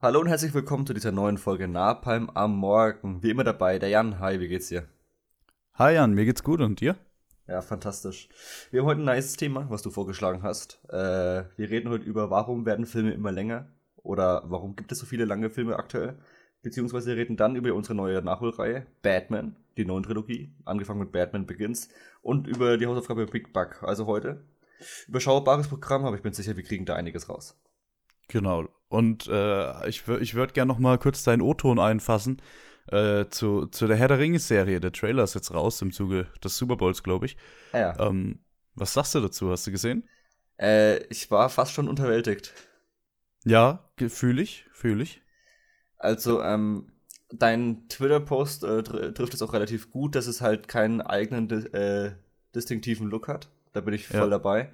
[0.00, 3.20] Hallo und herzlich willkommen zu dieser neuen Folge Napalm am Morgen.
[3.24, 4.20] Wie immer dabei, der Jan.
[4.20, 4.86] Hi, wie geht's dir?
[5.74, 6.94] Hi Jan, mir geht's gut und dir?
[7.48, 8.28] Ja, fantastisch.
[8.70, 10.78] Wir haben heute ein nice Thema, was du vorgeschlagen hast.
[10.88, 15.04] Äh, wir reden heute über, warum werden Filme immer länger oder warum gibt es so
[15.04, 16.16] viele lange Filme aktuell.
[16.62, 21.44] Beziehungsweise wir reden dann über unsere neue Nachholreihe, Batman, die neuen Trilogie, angefangen mit Batman
[21.44, 21.88] Begins
[22.22, 23.82] und über die Hausaufgabe Big Bug.
[23.82, 24.44] Also heute
[25.08, 27.56] überschaubares Programm, aber ich bin sicher, wir kriegen da einiges raus.
[28.28, 28.68] Genau.
[28.88, 32.40] Und äh, ich, ich würde gerne noch mal kurz deinen O-Ton einfassen
[32.90, 34.80] äh, zu, zu der Herr der Ringe-Serie.
[34.80, 37.36] Der Trailer ist jetzt raus im Zuge des Super Bowls, glaube ich.
[37.72, 37.98] Ja.
[37.98, 38.40] Ähm,
[38.74, 39.50] was sagst du dazu?
[39.50, 40.08] Hast du gesehen?
[40.58, 42.54] Äh, ich war fast schon unterwältigt.
[43.44, 45.22] Ja, fühle ich, fühle ich.
[45.98, 46.92] Also, ähm,
[47.30, 52.14] dein Twitter-Post äh, tr trifft es auch relativ gut, dass es halt keinen eigenen äh,
[52.54, 53.48] distinktiven Look hat.
[53.72, 54.28] Da bin ich voll ja.
[54.28, 54.72] dabei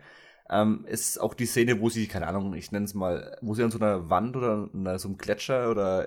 [0.50, 3.62] ähm, ist auch die Szene, wo sie, keine Ahnung, ich nenne es mal, wo sie
[3.62, 6.06] an so einer Wand oder an so einem Gletscher oder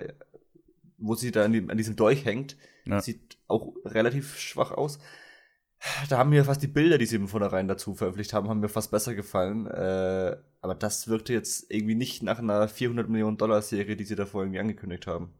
[0.97, 3.01] wo sie da die, an diesem Dolch hängt, ja.
[3.01, 4.99] sieht auch relativ schwach aus.
[6.09, 8.69] Da haben mir fast die Bilder, die sie von vornherein dazu veröffentlicht haben, haben mir
[8.69, 9.67] fast besser gefallen.
[9.67, 14.15] Äh, aber das wirkte jetzt irgendwie nicht nach einer 400 Millionen Dollar Serie, die sie
[14.15, 15.33] da vorher irgendwie angekündigt haben.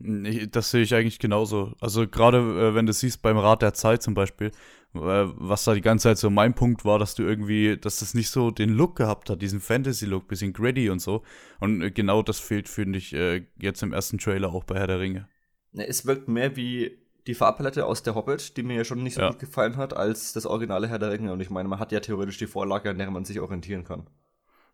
[0.00, 1.72] Das sehe ich eigentlich genauso.
[1.80, 4.52] Also gerade äh, wenn du siehst beim Rat der Zeit zum Beispiel,
[4.94, 8.14] äh, was da die ganze Zeit so mein Punkt war, dass du irgendwie, dass das
[8.14, 11.22] nicht so den Look gehabt hat, diesen Fantasy-Look, bisschen gritty und so.
[11.58, 14.86] Und äh, genau das fehlt, finde ich, äh, jetzt im ersten Trailer auch bei Herr
[14.86, 15.28] der Ringe.
[15.72, 16.96] Es wirkt mehr wie
[17.26, 19.30] die Farbpalette aus der Hobbit, die mir ja schon nicht so ja.
[19.30, 21.32] gut gefallen hat, als das originale Herr der Ringe.
[21.32, 24.06] Und ich meine, man hat ja theoretisch die Vorlage, an der man sich orientieren kann.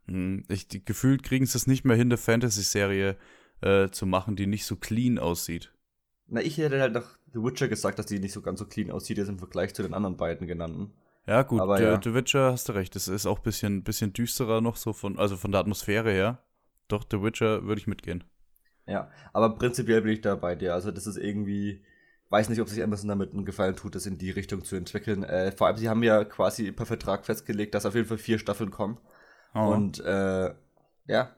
[0.07, 3.17] Hm, ich, die, gefühlt kriegen sie es nicht mehr hin, eine Fantasy-Serie
[3.61, 5.73] äh, zu machen, die nicht so clean aussieht.
[6.27, 8.91] Na, ich hätte halt nach The Witcher gesagt, dass die nicht so ganz so clean
[8.91, 10.93] aussieht, jetzt im Vergleich zu den anderen beiden genannten.
[11.27, 12.01] Ja, gut, Aber, ja.
[12.03, 12.95] The Witcher hast du recht.
[12.97, 16.43] Es ist auch ein bisschen, bisschen düsterer noch, so von, also von der Atmosphäre her.
[16.89, 18.25] Doch, The Witcher würde ich mitgehen.
[18.87, 20.75] Ja, aber prinzipiell bin ich da bei dir.
[20.75, 21.83] Also, das ist irgendwie,
[22.29, 25.25] weiß nicht, ob sich Amazon damit einen Gefallen tut, das in die Richtung zu entwickeln.
[25.25, 28.39] Äh, vor allem, sie haben ja quasi per Vertrag festgelegt, dass auf jeden Fall vier
[28.39, 28.99] Staffeln kommen.
[29.55, 29.69] Oh.
[29.69, 30.55] Und äh,
[31.07, 31.37] ja,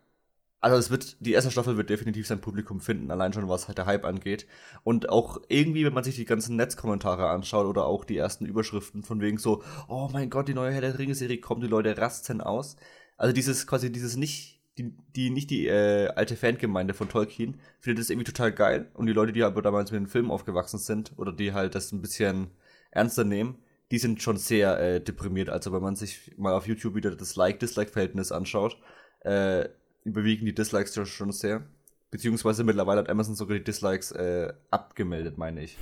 [0.61, 3.79] also es wird, die erste Staffel wird definitiv sein Publikum finden, allein schon was halt
[3.79, 4.47] der Hype angeht.
[4.85, 9.03] Und auch irgendwie, wenn man sich die ganzen Netzkommentare anschaut oder auch die ersten Überschriften
[9.03, 12.41] von wegen so, oh mein Gott, die neue Herr der Ringe-Serie kommt, die Leute rasten
[12.41, 12.77] aus.
[13.17, 18.01] Also dieses, quasi dieses nicht, die, die nicht die äh, alte Fangemeinde von Tolkien, findet
[18.01, 18.91] das irgendwie total geil.
[18.95, 21.93] Und die Leute, die aber damals mit den Filmen aufgewachsen sind oder die halt das
[21.93, 22.51] ein bisschen
[22.91, 23.59] ernster nehmen,
[23.91, 25.51] die sind schon sehr äh, deprimiert.
[25.51, 28.79] Also wenn man sich mal auf YouTube wieder das Like-Dislike-Verhältnis anschaut,
[29.21, 29.69] äh,
[30.07, 31.67] überwiegen die Dislikes schon sehr.
[32.11, 35.77] Beziehungsweise mittlerweile hat Amazon sogar die Dislikes äh, abgemeldet, meine ich.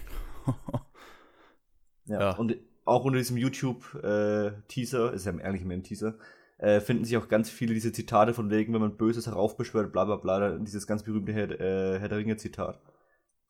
[2.07, 6.19] ja, ja, Und auch unter diesem YouTube-Teaser, äh, ist ja eigentlich mehr ein Teaser,
[6.59, 10.05] äh, finden sich auch ganz viele diese Zitate von wegen, wenn man Böses heraufbeschwört, bla
[10.05, 12.81] bla bla, dieses ganz berühmte Herr, äh, Herr der Ringe-Zitat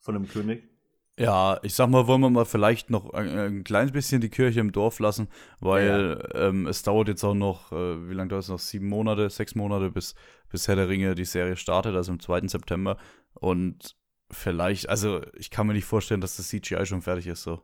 [0.00, 0.73] von einem König.
[1.16, 4.58] Ja, ich sag mal, wollen wir mal vielleicht noch ein, ein kleines bisschen die Kirche
[4.58, 5.28] im Dorf lassen,
[5.60, 6.48] weil ja.
[6.48, 8.58] ähm, es dauert jetzt auch noch, äh, wie lange dauert es noch?
[8.58, 10.16] Sieben Monate, sechs Monate, bis,
[10.50, 12.48] bis Herr der Ringe die Serie startet, also am 2.
[12.48, 12.96] September.
[13.34, 13.96] Und
[14.28, 17.62] vielleicht, also ich kann mir nicht vorstellen, dass das CGI schon fertig ist, so.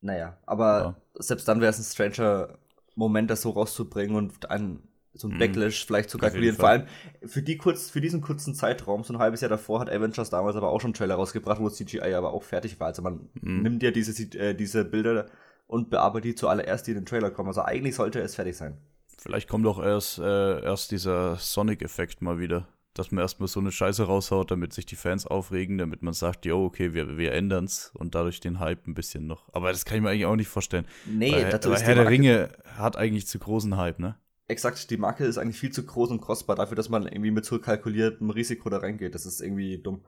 [0.00, 0.96] Naja, aber ja.
[1.16, 2.58] selbst dann wäre es ein stranger
[2.94, 5.38] Moment, das so rauszubringen und ein so ein mhm.
[5.38, 6.56] Backlash vielleicht zu kalkulieren.
[6.56, 6.86] Vor allem
[7.24, 10.56] für, die kurz, für diesen kurzen Zeitraum, so ein halbes Jahr davor, hat Avengers damals
[10.56, 12.88] aber auch schon einen Trailer rausgebracht, wo CGI aber auch fertig war.
[12.88, 13.62] Also man mhm.
[13.62, 15.26] nimmt ja diese, äh, diese Bilder
[15.66, 17.48] und bearbeitet die zuallererst, die in den Trailer kommen.
[17.48, 18.78] Also eigentlich sollte es fertig sein.
[19.18, 22.68] Vielleicht kommt auch erst, äh, erst dieser Sonic-Effekt mal wieder.
[22.94, 26.46] Dass man erstmal so eine Scheiße raushaut, damit sich die Fans aufregen, damit man sagt,
[26.46, 29.48] jo, okay, wir, wir ändern's und dadurch den Hype ein bisschen noch.
[29.52, 30.86] Aber das kann ich mir eigentlich auch nicht vorstellen.
[31.06, 34.16] Nee, weil, dazu weil Herr der Ringe hat eigentlich zu großen Hype, ne?
[34.48, 37.44] Exakt, die Marke ist eigentlich viel zu groß und kostbar dafür, dass man irgendwie mit
[37.44, 39.14] so kalkuliertem Risiko da reingeht.
[39.14, 40.04] Das ist irgendwie dumm.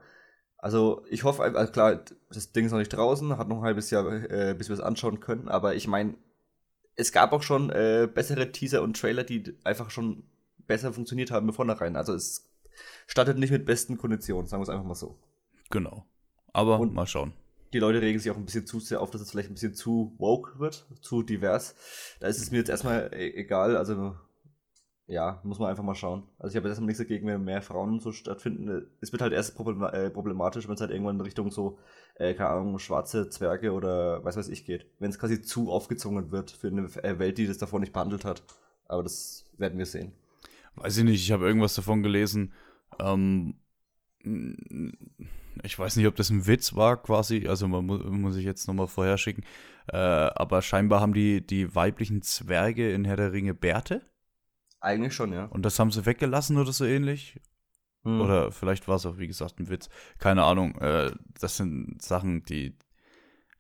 [0.59, 3.91] Also ich hoffe, also klar, das Ding ist noch nicht draußen, hat noch ein halbes
[3.91, 6.15] Jahr, äh, bis wir es anschauen können, aber ich meine,
[6.97, 10.25] es gab auch schon äh, bessere Teaser und Trailer, die einfach schon
[10.67, 11.97] besser funktioniert haben von vornherein.
[11.97, 12.51] Also es
[13.07, 15.19] startet nicht mit besten Konditionen, sagen wir es einfach mal so.
[15.71, 16.05] Genau.
[16.53, 17.33] Aber und mal schauen.
[17.73, 19.75] Die Leute regen sich auch ein bisschen zu sehr auf, dass es vielleicht ein bisschen
[19.75, 21.75] zu woke wird, zu divers.
[22.19, 23.77] Da ist es mir jetzt erstmal e-, egal.
[23.77, 24.17] Also
[25.11, 26.23] ja, muss man einfach mal schauen.
[26.39, 28.87] Also ich habe jetzt nichts dagegen, wenn mehr Frauen so stattfinden.
[29.01, 31.79] Es wird halt erst äh, problematisch, wenn es halt irgendwann in Richtung so,
[32.15, 34.87] äh, keine Ahnung, schwarze Zwerge oder weiß was ich geht.
[35.01, 38.25] Wenn es quasi zu aufgezwungen wird für eine äh, Welt, die das davor nicht behandelt
[38.25, 38.45] hat.
[38.87, 40.13] Aber das werden wir sehen.
[40.77, 42.53] Weiß ich nicht, ich habe irgendwas davon gelesen.
[43.01, 43.55] Ähm,
[45.65, 48.69] ich weiß nicht, ob das ein Witz war quasi, also man mu muss ich jetzt
[48.69, 49.43] nochmal vorher schicken.
[49.89, 54.03] Äh, aber scheinbar haben die, die weiblichen Zwerge in Herr der Ringe Bärte.
[54.81, 55.45] Eigentlich schon, ja.
[55.47, 57.39] Und das haben sie weggelassen oder so ähnlich?
[58.05, 58.21] Hm.
[58.21, 59.89] Oder vielleicht war es auch, wie gesagt, ein Witz.
[60.19, 60.75] Keine Ahnung.
[60.77, 62.77] Äh, das sind Sachen, die,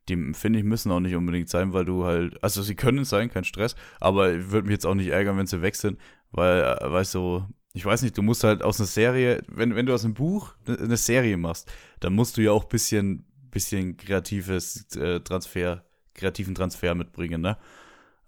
[0.08, 3.30] die finde ich, müssen auch nicht unbedingt sein, weil du halt, also sie können sein,
[3.30, 5.98] kein Stress, aber ich würde mich jetzt auch nicht ärgern, wenn sie weg sind,
[6.30, 9.86] weil, äh, weißt du, ich weiß nicht, du musst halt aus einer Serie, wenn, wenn
[9.86, 11.70] du aus einem Buch eine Serie machst,
[12.00, 15.84] dann musst du ja auch ein bisschen, bisschen kreatives äh, Transfer,
[16.14, 17.58] kreativen Transfer mitbringen, ne?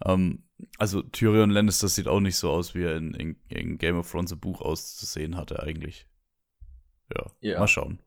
[0.05, 0.45] Ähm,
[0.79, 4.11] also Tyrion Lannister sieht auch nicht so aus, wie er in, in, in Game of
[4.11, 6.07] Thrones im Buch auszusehen hatte eigentlich.
[7.15, 8.01] Ja, ja, mal schauen.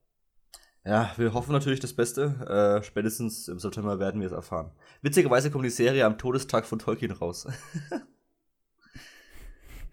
[0.84, 2.80] Ja, wir hoffen natürlich das Beste.
[2.82, 4.72] Äh, spätestens im September werden wir es erfahren.
[5.02, 7.48] Witzigerweise kommt die Serie am Todestag von Tolkien raus.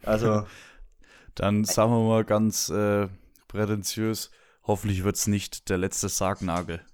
[0.03, 0.47] also.
[1.35, 3.08] Dann sagen wir mal ganz äh,
[3.49, 4.31] prätentiös,
[4.65, 6.85] hoffentlich wird es nicht der letzte Sargnagel.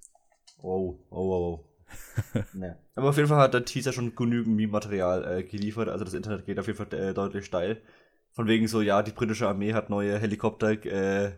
[0.59, 1.68] Oh, oh, oh, oh.
[2.53, 2.73] Nee.
[2.95, 6.47] Aber auf jeden Fall hat der Teaser schon genügend Meme-Material äh, geliefert, also das Internet
[6.47, 7.81] geht auf jeden Fall äh, deutlich steil.
[8.33, 11.33] Von wegen so, ja, die britische Armee hat neue Helikopter äh,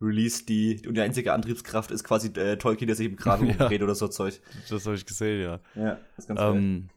[0.00, 3.52] Release, die, und die einzige Antriebskraft ist quasi äh, Tolkien, der sich im Graben ja.
[3.52, 4.40] umdreht oder so Zeug.
[4.68, 5.60] Das habe ich gesehen, ja.
[5.74, 6.88] Ja, das ist ganz ähm,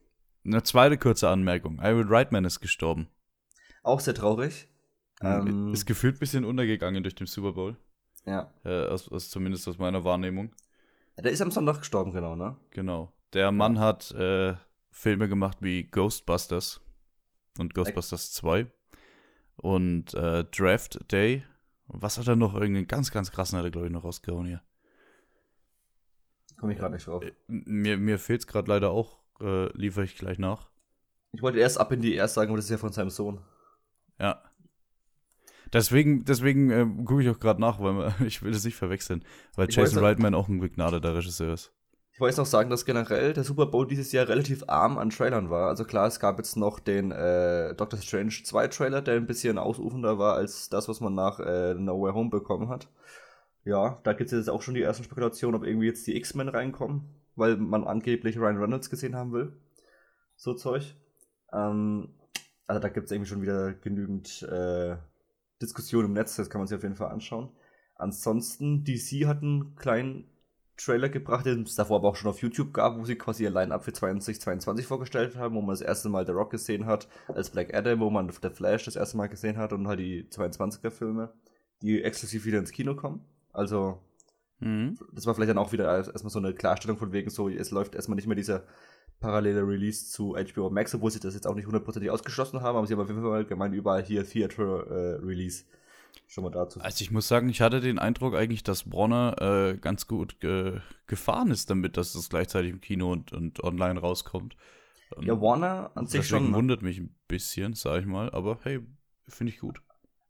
[0.45, 1.79] Eine zweite kurze Anmerkung.
[1.81, 3.07] Iron Reitman ist gestorben.
[3.83, 4.67] Auch sehr traurig.
[5.21, 7.77] Ähm, ist gefühlt ein bisschen untergegangen durch den Super Bowl.
[8.25, 8.51] Ja.
[8.63, 10.51] Äh, aus, aus, zumindest aus meiner Wahrnehmung.
[11.21, 12.55] Der ist am Sonntag gestorben, genau, ne?
[12.71, 13.11] Genau.
[13.33, 14.55] Der Mann hat äh,
[14.91, 16.81] Filme gemacht wie Ghostbusters
[17.57, 18.67] und Ghostbusters 2
[19.57, 21.43] und äh, Draft Day
[21.91, 22.53] was hat er noch?
[22.53, 24.61] Irgendeinen ganz, ganz krassen hat er, glaube ich, noch rausgehauen hier.
[26.57, 27.23] Komme ich gerade nicht drauf.
[27.23, 29.19] Äh, mir, mir fehlt es gerade leider auch.
[29.41, 30.69] Äh, liefere ich gleich nach.
[31.31, 33.41] Ich wollte erst ab in die erst sagen, aber das ist ja von seinem Sohn.
[34.19, 34.43] Ja.
[35.73, 39.23] Deswegen, deswegen äh, gucke ich auch gerade nach, weil ich will das nicht verwechseln.
[39.55, 41.71] Weil ich Jason Reitman auch ein begnadeter Regisseur ist.
[42.19, 45.49] Ich wollte noch sagen, dass generell der Super Bowl dieses Jahr relativ arm an Trailern
[45.49, 45.69] war.
[45.69, 49.57] Also klar, es gab jetzt noch den äh, Doctor Strange 2 Trailer, der ein bisschen
[49.57, 52.89] ausufender war als das, was man nach äh, No Way Home bekommen hat.
[53.63, 56.49] Ja, da gibt es jetzt auch schon die ersten Spekulationen, ob irgendwie jetzt die X-Men
[56.49, 57.07] reinkommen,
[57.37, 59.53] weil man angeblich Ryan Reynolds gesehen haben will.
[60.35, 60.95] So Zeug.
[61.53, 62.09] Ähm,
[62.67, 64.97] also da gibt es irgendwie schon wieder genügend äh,
[65.61, 67.49] Diskussionen im Netz, das kann man sich auf jeden Fall anschauen.
[67.95, 70.25] Ansonsten, DC hat einen kleinen
[70.77, 73.49] Trailer gebracht, den es davor aber auch schon auf YouTube gab, wo sie quasi ihr
[73.49, 77.49] Line-Up für 2022 vorgestellt haben, wo man das erste Mal The Rock gesehen hat, als
[77.49, 81.33] Black Adam, wo man The Flash das erste Mal gesehen hat und halt die 22er-Filme,
[81.81, 83.25] die exklusiv wieder ins Kino kommen.
[83.51, 83.99] Also,
[84.59, 84.97] mhm.
[85.11, 87.95] das war vielleicht dann auch wieder erstmal so eine Klarstellung von wegen so, es läuft
[87.95, 88.63] erstmal nicht mehr dieser
[89.19, 92.87] parallele Release zu HBO Max, obwohl sie das jetzt auch nicht hundertprozentig ausgeschlossen haben, aber
[92.87, 95.65] sie haben auf jeden Fall gemeint, überall hier Theater äh, Release.
[96.27, 96.79] Schon mal dazu.
[96.81, 100.79] Also ich muss sagen, ich hatte den Eindruck eigentlich, dass Bronner äh, ganz gut ge
[101.07, 104.55] gefahren ist damit, dass es gleichzeitig im Kino und, und online rauskommt.
[105.15, 106.51] Und ja, Warner an sich schon.
[106.51, 106.55] Ne?
[106.55, 108.79] wundert mich ein bisschen, sag ich mal, aber hey,
[109.27, 109.81] finde ich gut.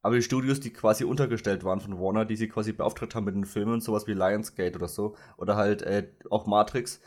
[0.01, 3.35] Aber die Studios, die quasi untergestellt waren von Warner, die sie quasi beauftragt haben mit
[3.35, 7.01] den Filmen, sowas wie Lionsgate oder so, oder halt äh, auch Matrix.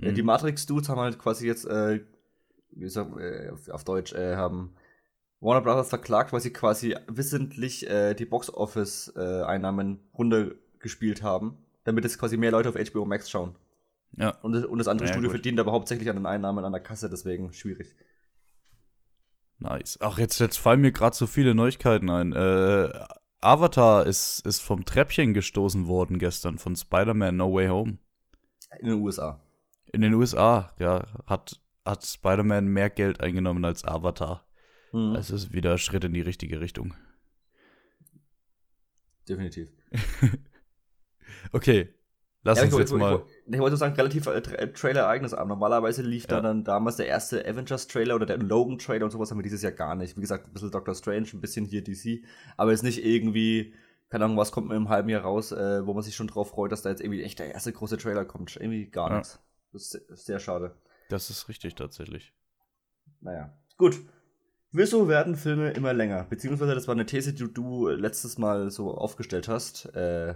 [0.00, 0.14] Äh, mhm.
[0.14, 2.00] die Matrix-Dudes haben halt quasi jetzt, äh,
[2.70, 4.74] wie sag, äh, auf Deutsch, äh, haben
[5.40, 12.18] Warner Brothers verklagt, weil sie quasi wissentlich äh, die Box-Office-Einnahmen äh, runtergespielt haben, damit es
[12.18, 13.54] quasi mehr Leute auf HBO Max schauen.
[14.16, 14.30] Ja.
[14.42, 15.36] Und, und das andere ja, Studio gut.
[15.36, 17.94] verdient aber hauptsächlich an den Einnahmen an der Kasse, deswegen schwierig.
[19.58, 19.98] Nice.
[20.00, 22.32] Ach, jetzt, jetzt fallen mir gerade so viele Neuigkeiten ein.
[22.32, 22.90] Äh,
[23.40, 27.98] Avatar ist, ist vom Treppchen gestoßen worden gestern von Spider-Man No Way Home.
[28.80, 29.40] In den USA.
[29.92, 31.06] In den USA, ja.
[31.26, 34.46] Hat, hat Spider-Man mehr Geld eingenommen als Avatar.
[34.92, 35.14] Mhm.
[35.14, 36.94] Es ist wieder ein Schritt in die richtige Richtung.
[39.28, 39.70] Definitiv.
[41.52, 41.94] okay,
[42.42, 43.22] lass ja, uns ich, jetzt ich, mal.
[43.46, 45.48] Ich, ich wollte sagen, relativ äh, Trailer-Ereignis an.
[45.48, 46.36] Normalerweise lief ja.
[46.36, 49.72] da dann damals der erste Avengers-Trailer oder der Logan-Trailer und sowas haben wir dieses Jahr
[49.72, 50.16] gar nicht.
[50.16, 52.24] Wie gesagt, ein bisschen Doctor Strange, ein bisschen hier DC,
[52.56, 53.74] aber jetzt nicht irgendwie,
[54.08, 56.50] keine Ahnung, was kommt mir im halben Jahr raus, äh, wo man sich schon drauf
[56.50, 58.56] freut, dass da jetzt irgendwie echt der erste große Trailer kommt.
[58.56, 59.40] Irgendwie gar nichts.
[59.72, 60.74] Das ist sehr schade.
[61.08, 62.32] Das ist richtig tatsächlich.
[63.20, 63.98] Naja, gut.
[64.70, 66.24] Wieso werden Filme immer länger?
[66.24, 69.86] Beziehungsweise, das war eine These, die du letztes Mal so aufgestellt hast.
[69.94, 70.34] Äh,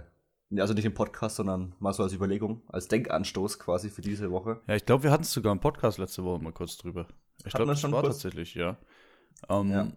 [0.57, 4.61] also nicht im Podcast, sondern mal so als Überlegung, als Denkanstoß quasi für diese Woche.
[4.67, 7.07] Ja, ich glaube, wir hatten es sogar im Podcast letzte Woche mal kurz drüber.
[7.45, 8.15] Ich glaube, das schon war kurz?
[8.15, 8.77] tatsächlich, ja.
[9.47, 9.91] Um, ja.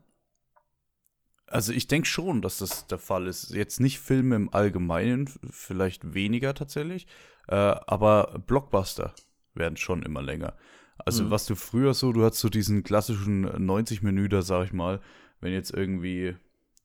[1.46, 3.50] Also ich denke schon, dass das der Fall ist.
[3.54, 7.06] Jetzt nicht Filme im Allgemeinen, vielleicht weniger tatsächlich,
[7.48, 9.14] äh, aber Blockbuster
[9.56, 10.54] werden schon immer länger.
[10.98, 11.30] Also mhm.
[11.30, 15.00] was du früher so, du hast so diesen klassischen 90 Minuten, sag ich mal,
[15.40, 16.34] wenn jetzt irgendwie,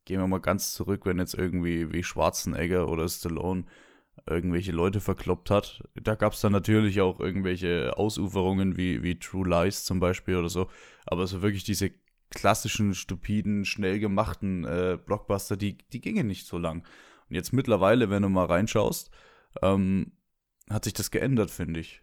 [0.06, 3.66] gehen wir mal ganz zurück, wenn jetzt irgendwie wie Schwarzenegger oder Stallone
[4.30, 9.48] irgendwelche Leute verkloppt hat, da gab es dann natürlich auch irgendwelche Ausuferungen wie, wie True
[9.48, 10.70] Lies zum Beispiel oder so,
[11.06, 11.92] aber so wirklich diese
[12.30, 16.86] klassischen, stupiden, schnell gemachten äh, Blockbuster, die, die gingen nicht so lang.
[17.30, 19.12] Und jetzt mittlerweile, wenn du mal reinschaust,
[19.62, 20.14] ähm,
[20.70, 22.02] hat sich das geändert, finde ich.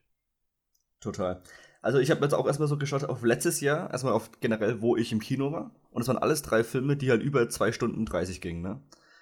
[1.00, 1.42] Total.
[1.80, 4.96] Also ich habe jetzt auch erstmal so geschaut auf letztes Jahr, erstmal auf generell, wo
[4.96, 5.70] ich im Kino war.
[5.90, 8.80] Und es waren alles drei Filme, die halt über 2 Stunden 30 gingen, ne?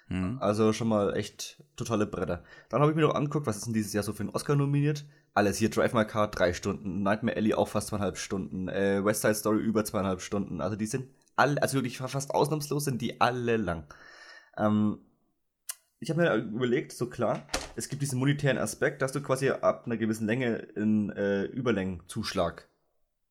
[0.09, 0.37] Mhm.
[0.39, 2.43] Also schon mal echt totale Bretter.
[2.69, 4.55] Dann habe ich mir noch angeguckt, was ist denn dieses Jahr so für einen Oscar
[4.55, 5.05] nominiert?
[5.33, 9.21] Alles hier, Drive My Car drei Stunden, Nightmare Alley auch fast zweieinhalb Stunden, äh, West
[9.21, 10.61] Side Story über zweieinhalb Stunden.
[10.61, 13.83] Also die sind alle, also wirklich fast ausnahmslos sind die alle lang.
[14.57, 14.99] Ähm,
[15.99, 17.45] ich habe mir überlegt, so klar,
[17.77, 22.67] es gibt diesen monetären Aspekt, dass du quasi ab einer gewissen Länge einen äh, Überlängenzuschlag,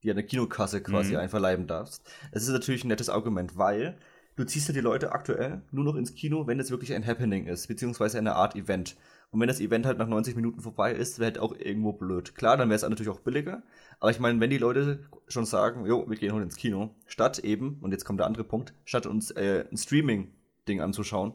[0.03, 1.19] die an der Kinokasse quasi mhm.
[1.19, 2.09] einverleiben darfst.
[2.33, 3.99] Das ist natürlich ein nettes Argument, weil
[4.37, 7.47] du ziehst ja die Leute aktuell nur noch ins Kino, wenn es wirklich ein Happening
[7.47, 8.97] ist, beziehungsweise eine Art Event.
[9.33, 12.37] Und wenn das Event halt nach 90 Minuten vorbei ist, wäre halt auch irgendwo blöd.
[12.37, 13.65] Klar, dann wäre es natürlich auch billiger.
[13.99, 17.41] Aber ich meine, wenn die Leute schon sagen, jo, wir gehen heute ins Kino, statt
[17.41, 21.33] eben, und jetzt kommt der andere Punkt, statt uns äh, ein Streaming-Ding anzuschauen,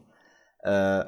[0.62, 1.04] äh,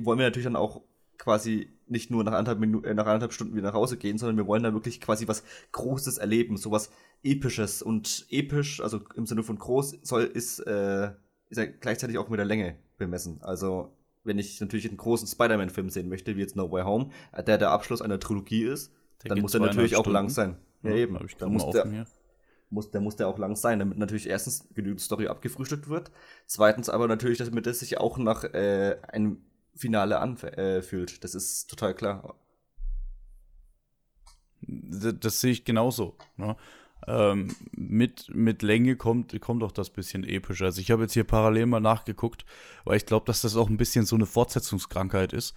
[0.00, 0.82] wollen wir natürlich dann auch
[1.20, 4.38] quasi nicht nur nach anderthalb, Minuten, äh, nach anderthalb Stunden wieder nach Hause gehen, sondern
[4.38, 6.90] wir wollen da wirklich quasi was Großes erleben, sowas
[7.22, 7.82] Episches.
[7.82, 11.12] Und episch, also im Sinne von groß, soll, ist, äh,
[11.50, 13.38] ist ja gleichzeitig auch mit der Länge bemessen.
[13.42, 17.44] Also, wenn ich natürlich einen großen Spider-Man-Film sehen möchte, wie jetzt No Way Home, äh,
[17.44, 18.90] der der Abschluss einer Trilogie ist,
[19.22, 20.08] der dann muss der natürlich Stunden.
[20.08, 20.56] auch lang sein.
[20.82, 21.18] Ja, ja eben.
[21.38, 22.06] Dann muss der,
[22.70, 26.10] muss, der muss der auch lang sein, damit natürlich erstens genügend Story abgefrühstückt wird.
[26.46, 29.42] Zweitens aber natürlich, damit es sich auch nach äh, einem
[29.80, 31.16] Finale anfühlt.
[31.16, 32.34] Äh, das ist total klar.
[34.62, 36.16] Das, das sehe ich genauso.
[36.36, 36.56] Ne?
[37.06, 40.66] Ähm, mit, mit Länge kommt, kommt auch das bisschen epischer.
[40.66, 42.44] Also ich habe jetzt hier parallel mal nachgeguckt,
[42.84, 45.54] weil ich glaube, dass das auch ein bisschen so eine Fortsetzungskrankheit ist.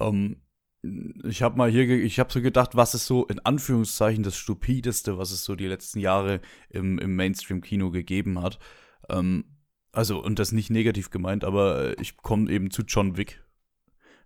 [0.00, 0.42] Ähm,
[0.82, 5.18] ich habe mal hier, ich habe so gedacht, was ist so in Anführungszeichen das stupideste,
[5.18, 8.58] was es so die letzten Jahre im, im Mainstream-Kino gegeben hat.
[9.08, 9.44] Ähm,
[9.92, 13.42] also, und das nicht negativ gemeint, aber ich komme eben zu John Wick.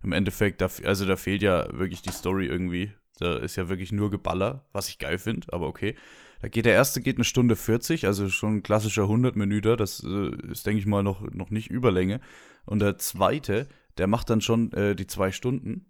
[0.05, 2.91] Im Endeffekt, da, also da fehlt ja wirklich die Story irgendwie.
[3.17, 5.95] Da ist ja wirklich nur Geballer, was ich geil finde, aber okay.
[6.41, 9.75] Da geht der erste geht eine Stunde 40, also schon ein klassischer 100 Minüter.
[9.75, 12.21] Das äh, ist, denke ich mal, noch, noch nicht Überlänge.
[12.67, 15.87] Und der zweite, der macht dann schon äh, die zwei Stunden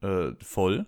[0.00, 0.86] äh, voll.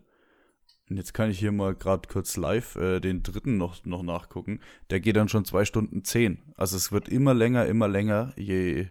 [0.89, 4.61] Und jetzt kann ich hier mal gerade kurz live äh, den dritten noch, noch nachgucken.
[4.89, 6.55] Der geht dann schon zwei Stunden zehn.
[6.57, 8.87] Also es wird immer länger, immer länger, je,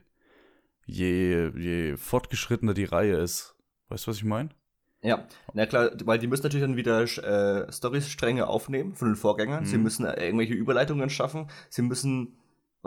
[0.88, 3.56] je, je fortgeschrittener die Reihe ist.
[3.90, 4.50] Weißt du, was ich meine?
[5.04, 9.64] Ja, na klar, weil die müssen natürlich dann wieder äh, Storystränge aufnehmen von den Vorgängern.
[9.64, 9.68] Mhm.
[9.68, 11.50] Sie müssen äh, irgendwelche Überleitungen schaffen.
[11.70, 12.38] Sie müssen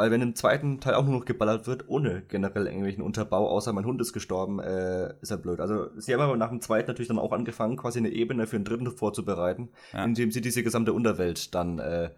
[0.00, 3.72] weil wenn im zweiten Teil auch nur noch geballert wird, ohne generell irgendwelchen Unterbau, außer
[3.74, 5.60] mein Hund ist gestorben, äh, ist er blöd.
[5.60, 8.56] Also sie haben aber nach dem zweiten natürlich dann auch angefangen, quasi eine Ebene für
[8.56, 10.04] den dritten vorzubereiten, ja.
[10.04, 12.10] indem sie diese gesamte Unterwelt dann äh,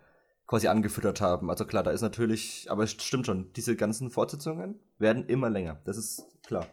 [0.53, 1.49] quasi angefüttert haben.
[1.49, 5.81] Also klar, da ist natürlich, aber es stimmt schon, diese ganzen Fortsetzungen werden immer länger.
[5.87, 6.67] Das ist klar.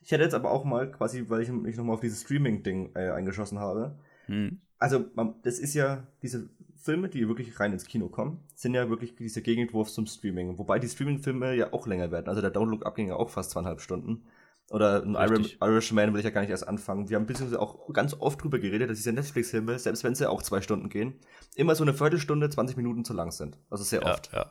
[0.00, 3.10] Ich hätte jetzt aber auch mal quasi, weil ich mich nochmal auf dieses Streaming-Ding äh,
[3.10, 3.98] eingeschossen habe.
[4.24, 4.58] Hm.
[4.78, 8.88] Also, man, das ist ja diese Filme, die wirklich rein ins Kino kommen, sind ja
[8.88, 10.56] wirklich dieser Gegenentwurf zum Streaming.
[10.56, 12.28] Wobei die Streaming-Filme ja auch länger werden.
[12.28, 14.24] Also der Download abging ja auch fast zweieinhalb Stunden.
[14.70, 15.58] Oder ein Richtig.
[15.60, 17.08] Irishman will ich ja gar nicht erst anfangen.
[17.08, 20.42] Wir haben bisher auch ganz oft drüber geredet, dass diese Netflix-Filme, selbst wenn sie auch
[20.42, 21.20] zwei Stunden gehen,
[21.54, 23.58] immer so eine Viertelstunde, 20 Minuten zu lang sind.
[23.70, 24.32] Also sehr ja, oft.
[24.32, 24.50] Ja.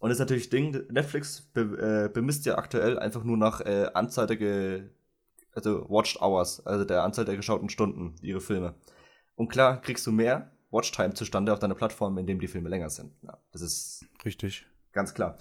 [0.00, 3.90] Und das ist natürlich Ding, Netflix be äh, bemisst ja aktuell einfach nur nach äh,
[3.94, 4.90] Anzahl der ge
[5.54, 8.74] also Watched Hours, also der Anzahl der geschauten Stunden, ihre Filme.
[9.34, 12.90] Und klar, kriegst du mehr, Watchtime zustande auf deiner Plattform, in dem die Filme länger
[12.90, 13.12] sind.
[13.22, 14.66] Ja, das ist richtig.
[14.92, 15.36] Ganz klar.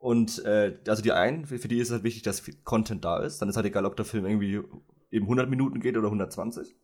[0.00, 3.42] Und äh, also die einen, für die ist es halt wichtig, dass Content da ist.
[3.42, 4.62] Dann ist halt egal, ob der Film irgendwie
[5.10, 6.74] eben 100 Minuten geht oder 120.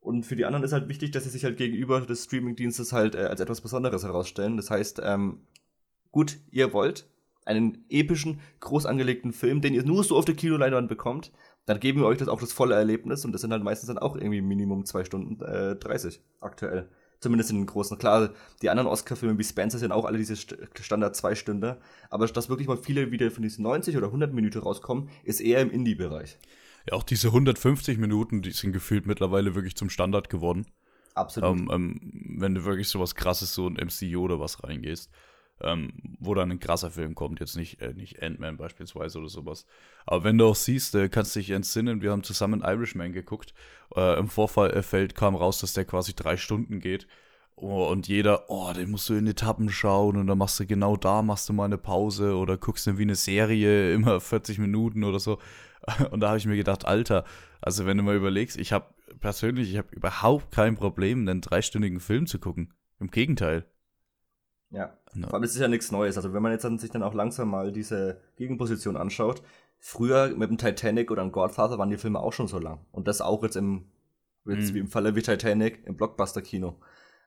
[0.00, 3.14] Und für die anderen ist halt wichtig, dass sie sich halt gegenüber des Streamingdienstes halt
[3.14, 4.56] äh, als etwas Besonderes herausstellen.
[4.56, 5.40] Das heißt, ähm,
[6.12, 7.06] gut, ihr wollt
[7.44, 11.32] einen epischen, groß angelegten Film, den ihr nur so auf der Kinoleinwand bekommt,
[11.66, 13.98] dann geben wir euch das auch das volle Erlebnis und das sind halt meistens dann
[13.98, 16.88] auch irgendwie Minimum 2 Stunden äh, 30 aktuell.
[17.20, 17.98] Zumindest in den großen.
[17.98, 18.30] Klar,
[18.62, 21.76] die anderen Oscar-Filme wie Spencer sind auch alle diese Standard zwei Stunden.
[22.10, 25.60] Aber dass wirklich mal viele wieder von diesen 90 oder 100 Minuten rauskommen, ist eher
[25.60, 26.38] im Indie-Bereich.
[26.88, 30.66] Ja, auch diese 150 Minuten, die sind gefühlt mittlerweile wirklich zum Standard geworden.
[31.14, 31.58] Absolut.
[31.58, 32.00] Ähm, ähm,
[32.38, 35.10] wenn du wirklich sowas krasses, so ein MCU oder was reingehst
[35.62, 39.66] ähm, wo dann ein krasser Film kommt, jetzt nicht, äh, nicht Ant-Man beispielsweise oder sowas.
[40.04, 43.54] Aber wenn du auch siehst, äh, kannst dich entsinnen, wir haben zusammen Irishman geguckt.
[43.94, 47.06] Äh, Im Vorfallfeld kam raus, dass der quasi drei Stunden geht.
[47.58, 50.94] Oh, und jeder, oh, den musst du in Etappen schauen und dann machst du genau
[50.96, 55.04] da, machst du mal eine Pause oder guckst dann wie eine Serie, immer 40 Minuten
[55.04, 55.38] oder so.
[56.10, 57.24] Und da habe ich mir gedacht, Alter,
[57.60, 58.86] also wenn du mal überlegst, ich habe
[59.20, 62.74] persönlich, ich habe überhaupt kein Problem, einen dreistündigen Film zu gucken.
[62.98, 63.66] Im Gegenteil.
[64.70, 64.92] Ja.
[65.14, 65.28] No.
[65.28, 66.16] Vor allem ist es ja nichts Neues.
[66.16, 69.42] Also wenn man jetzt dann sich dann auch langsam mal diese Gegenposition anschaut,
[69.78, 72.80] früher mit dem Titanic oder dem Godfather waren die Filme auch schon so lang.
[72.92, 73.86] Und das auch jetzt im,
[74.44, 74.74] jetzt Mhm.
[74.74, 76.78] wie im Falle wie Titanic im Blockbuster-Kino.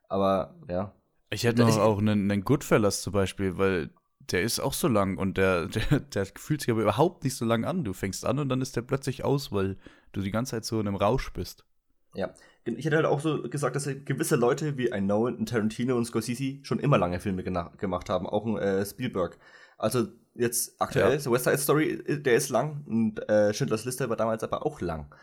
[0.07, 0.93] Aber ja,
[1.29, 3.89] Ich hätte noch auch einen, einen Goodfellas zum Beispiel, weil
[4.31, 7.45] der ist auch so lang und der, der, der fühlt sich aber überhaupt nicht so
[7.45, 7.83] lang an.
[7.83, 9.77] Du fängst an und dann ist der plötzlich aus, weil
[10.11, 11.65] du die ganze Zeit so in einem Rausch bist.
[12.13, 12.33] Ja,
[12.65, 16.05] ich hätte halt auch so gesagt, dass gewisse Leute wie ein Nolan, ein Tarantino und
[16.05, 19.37] Scorsese schon immer lange Filme gemacht haben, auch ein äh, Spielberg.
[19.77, 21.19] Also jetzt aktuell, Ja.
[21.19, 24.65] so West Side Story, äh, der ist lang und äh, Schindlers Liste war damals aber
[24.65, 25.13] auch lang.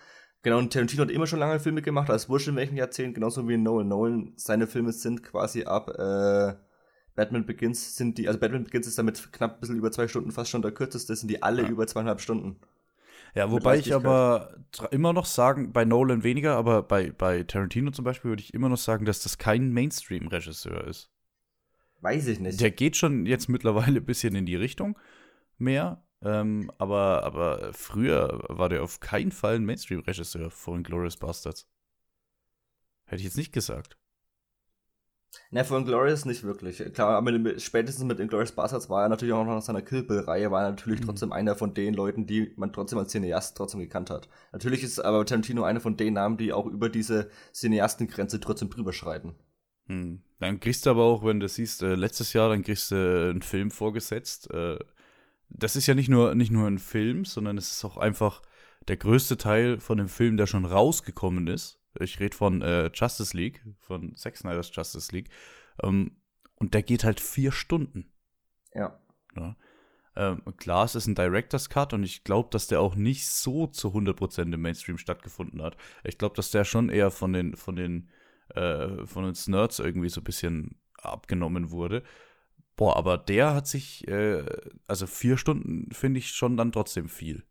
[0.43, 3.49] Genau, und Tarantino hat immer schon lange Filme gemacht, als Wurscht in welchem Jahrzehnt, genauso
[3.49, 3.89] wie Nolan.
[3.89, 6.55] Nolan, seine Filme sind quasi ab äh,
[7.17, 10.31] Batman Begins sind die, also Batman Begins ist damit knapp ein bisschen über zwei Stunden,
[10.31, 11.69] fast schon der kürzeste, sind die alle Ja.
[11.69, 12.61] über zweieinhalb Stunden.
[13.37, 14.57] Ja, wobei ich aber
[14.91, 18.71] immer noch sagen, bei Nolan weniger, aber bei, bei Tarantino zum Beispiel würde ich immer
[18.71, 21.11] noch sagen, dass das kein Mainstream-Regisseur ist.
[22.01, 22.59] Weiß ich nicht.
[22.63, 24.99] Der geht schon jetzt mittlerweile ein bisschen in die Richtung
[25.59, 31.69] mehr, ähm, aber, aber früher war der auf keinen Fall ein Mainstream-Regisseur von Glorious Bastards.
[33.05, 33.99] Hätte ich jetzt nicht gesagt.
[35.51, 36.79] Na, von Glorious nicht wirklich.
[36.93, 40.03] Klar, aber mit, spätestens mit Inglourious Bastards war er natürlich auch noch nach seiner Kill
[40.03, 41.05] Bill-Reihe, war er natürlich Mhm.
[41.05, 44.29] trotzdem einer von den Leuten, die man trotzdem als Cineast trotzdem gekannt hat.
[44.53, 48.93] Natürlich ist aber Tarantino einer von den Namen, die auch über diese Cineastengrenze trotzdem drüber
[48.93, 49.35] schreiten.
[49.89, 50.23] Hm.
[50.41, 53.31] Dann kriegst du aber auch, wenn du siehst, äh, letztes Jahr, dann kriegst du äh,
[53.31, 54.51] einen Film vorgesetzt.
[54.51, 54.79] Äh,
[55.49, 58.43] das ist ja nicht nur, nicht nur ein Film, sondern es ist auch einfach
[58.89, 61.79] der größte Teil von dem Film, der schon rausgekommen ist.
[62.01, 65.31] Ich rede von äh, Justice League, von Zack Snyder's Justice League.
[65.83, 66.17] Ähm,
[66.57, 68.13] und der geht halt vier Stunden.
[68.75, 68.99] Ja.
[69.37, 69.57] Ja.
[70.17, 73.67] Ähm, klar, es ist ein Director's Cut und ich glaube, dass der auch nicht so
[73.67, 75.77] zu 100% im Mainstream stattgefunden hat.
[76.05, 78.09] Ich glaube, dass der schon eher von den, von den,
[78.55, 82.03] äh, von uns Nerds irgendwie so ein bisschen abgenommen wurde.
[82.77, 84.45] Boah, aber der hat sich, äh,
[84.87, 87.45] also vier Stunden finde ich schon dann trotzdem viel.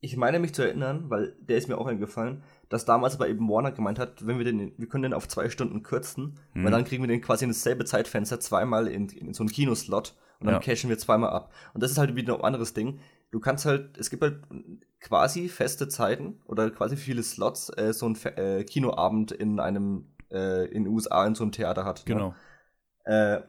[0.00, 3.48] Ich meine mich zu erinnern, weil der ist mir auch eingefallen, dass damals aber eben
[3.48, 6.64] Warner gemeint hat, wenn wir den, wir können den auf zwei Stunden kürzen, Hm.
[6.64, 10.14] weil dann kriegen wir den quasi in dasselbe Zeitfenster zweimal in, in so einen Kinoslot
[10.38, 10.60] und dann Ja.
[10.60, 11.52] cashen wir zweimal ab.
[11.72, 12.98] Und das ist halt wieder ein anderes Ding.
[13.30, 14.42] Du kannst halt, es gibt halt
[15.00, 20.66] quasi feste Zeiten oder quasi viele Slots, äh, so ein äh, Kinoabend in einem, äh,
[20.66, 22.04] in den USA in so einem Theater hat.
[22.06, 22.34] Genau.
[23.06, 23.44] Ne?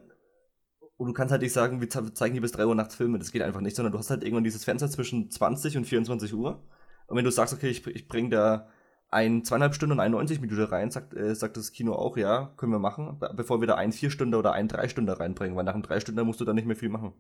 [0.98, 3.20] Und du kannst halt nicht sagen, wir ze- zeigen hier bis 3 Uhr nachts Filme,
[3.20, 6.34] das geht einfach nicht, sondern du hast halt irgendwann dieses Fenster zwischen 20 und 24
[6.34, 6.64] Uhr.
[7.08, 8.68] Und wenn du sagst, okay, ich, ich bring da
[9.10, 12.52] ein zweieinhalb Stunden und ein 90 Minuten rein, sagt, äh, sagt das Kino auch, ja,
[12.58, 15.56] können wir machen, be- bevor wir da ein vier Stunden oder ein drei Stunden reinbringen,
[15.56, 17.14] weil nach einem drei Stunden musst du da nicht mehr viel machen.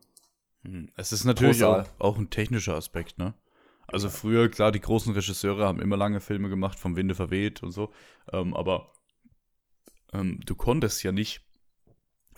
[0.63, 0.90] Hm.
[0.96, 3.36] Es ist natürlich auch, auch ein technischer Aspekt, ne?
[3.88, 7.72] Also früher, klar, die großen Regisseure haben immer lange Filme gemacht, vom Winde verweht und
[7.72, 7.92] so.
[8.34, 8.92] Ähm, aber
[10.13, 11.47] ähm, du konntest ja nicht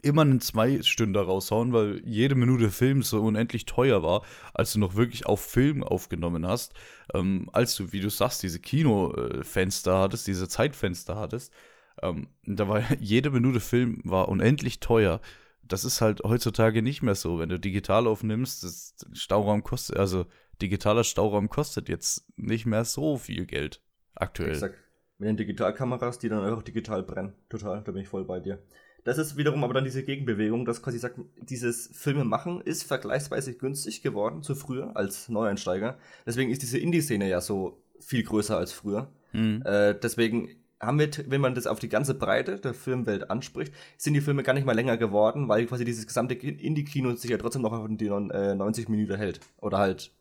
[0.01, 4.95] immer einen Zwei-Stünder raushauen, weil jede Minute Film so unendlich teuer war, als du noch
[4.95, 6.73] wirklich auf Film aufgenommen hast,
[7.13, 11.53] ähm, als du, wie du sagst, diese Kinofenster hattest, diese Zeitfenster hattest.
[12.01, 15.21] Ähm, da war jede Minute Film war unendlich teuer.
[15.63, 17.39] Das ist halt heutzutage nicht mehr so.
[17.39, 20.25] Wenn du digital aufnimmst, das Stauraum kostet, also
[20.61, 23.81] digitaler Stauraum kostet jetzt nicht mehr so viel Geld
[24.15, 24.51] aktuell.
[24.51, 24.75] Exakt.
[25.17, 27.33] Mit den Digitalkameras, die dann einfach digital brennen.
[27.49, 28.63] Total, da bin ich voll bei dir.
[29.09, 33.55] Das ist wiederum aber dann diese Gegenbewegung, dass quasi sagt, dieses Filme machen ist vergleichsweise
[33.55, 35.97] günstig geworden zu früher als Neueinsteiger.
[36.27, 39.07] Deswegen ist diese Indie-Szene ja so viel größer als früher.
[39.31, 39.63] Mhm.
[39.65, 44.13] Äh, deswegen haben wir, wenn man das auf die ganze Breite der Filmwelt anspricht, sind
[44.13, 47.63] die Filme gar nicht mal länger geworden, weil quasi dieses gesamte Indie-Kino sich ja trotzdem
[47.63, 49.39] noch auf die äh, 90 Minuten hält.
[49.57, 50.11] Oder halt,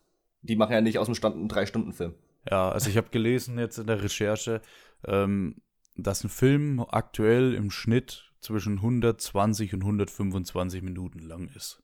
[0.41, 2.15] die machen ja nicht aus dem Stand einen 3-Stunden-Film.
[2.49, 4.61] Ja, also ich habe gelesen jetzt in der Recherche,
[5.05, 5.57] ähm,
[5.95, 11.81] dass ein Film aktuell im Schnitt zwischen 120 und 125 Minuten lang ist.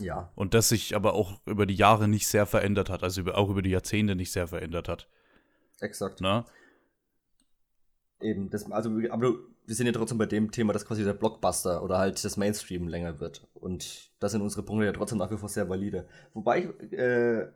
[0.00, 0.30] Ja.
[0.34, 3.50] Und das sich aber auch über die Jahre nicht sehr verändert hat, also über, auch
[3.50, 5.08] über die Jahrzehnte nicht sehr verändert hat.
[5.80, 6.20] Exakt.
[6.20, 6.44] Ne?
[8.20, 9.34] Eben, das, also, aber
[9.66, 12.88] wir sind ja trotzdem bei dem Thema, dass quasi der Blockbuster oder halt das Mainstream
[12.88, 13.46] länger wird.
[13.54, 16.08] Und das sind unsere Punkte ja trotzdem nach wie vor sehr valide.
[16.32, 17.48] Wobei ich äh,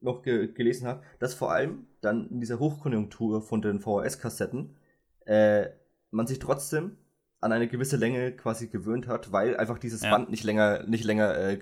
[0.00, 4.76] noch ge gelesen habe, dass vor allem dann in dieser Hochkonjunktur von den VHS-Kassetten
[5.24, 5.68] äh,
[6.10, 6.96] man sich trotzdem
[7.40, 10.10] an eine gewisse Länge quasi gewöhnt hat, weil einfach dieses Ja.
[10.10, 11.58] Band nicht länger, nicht länger, äh,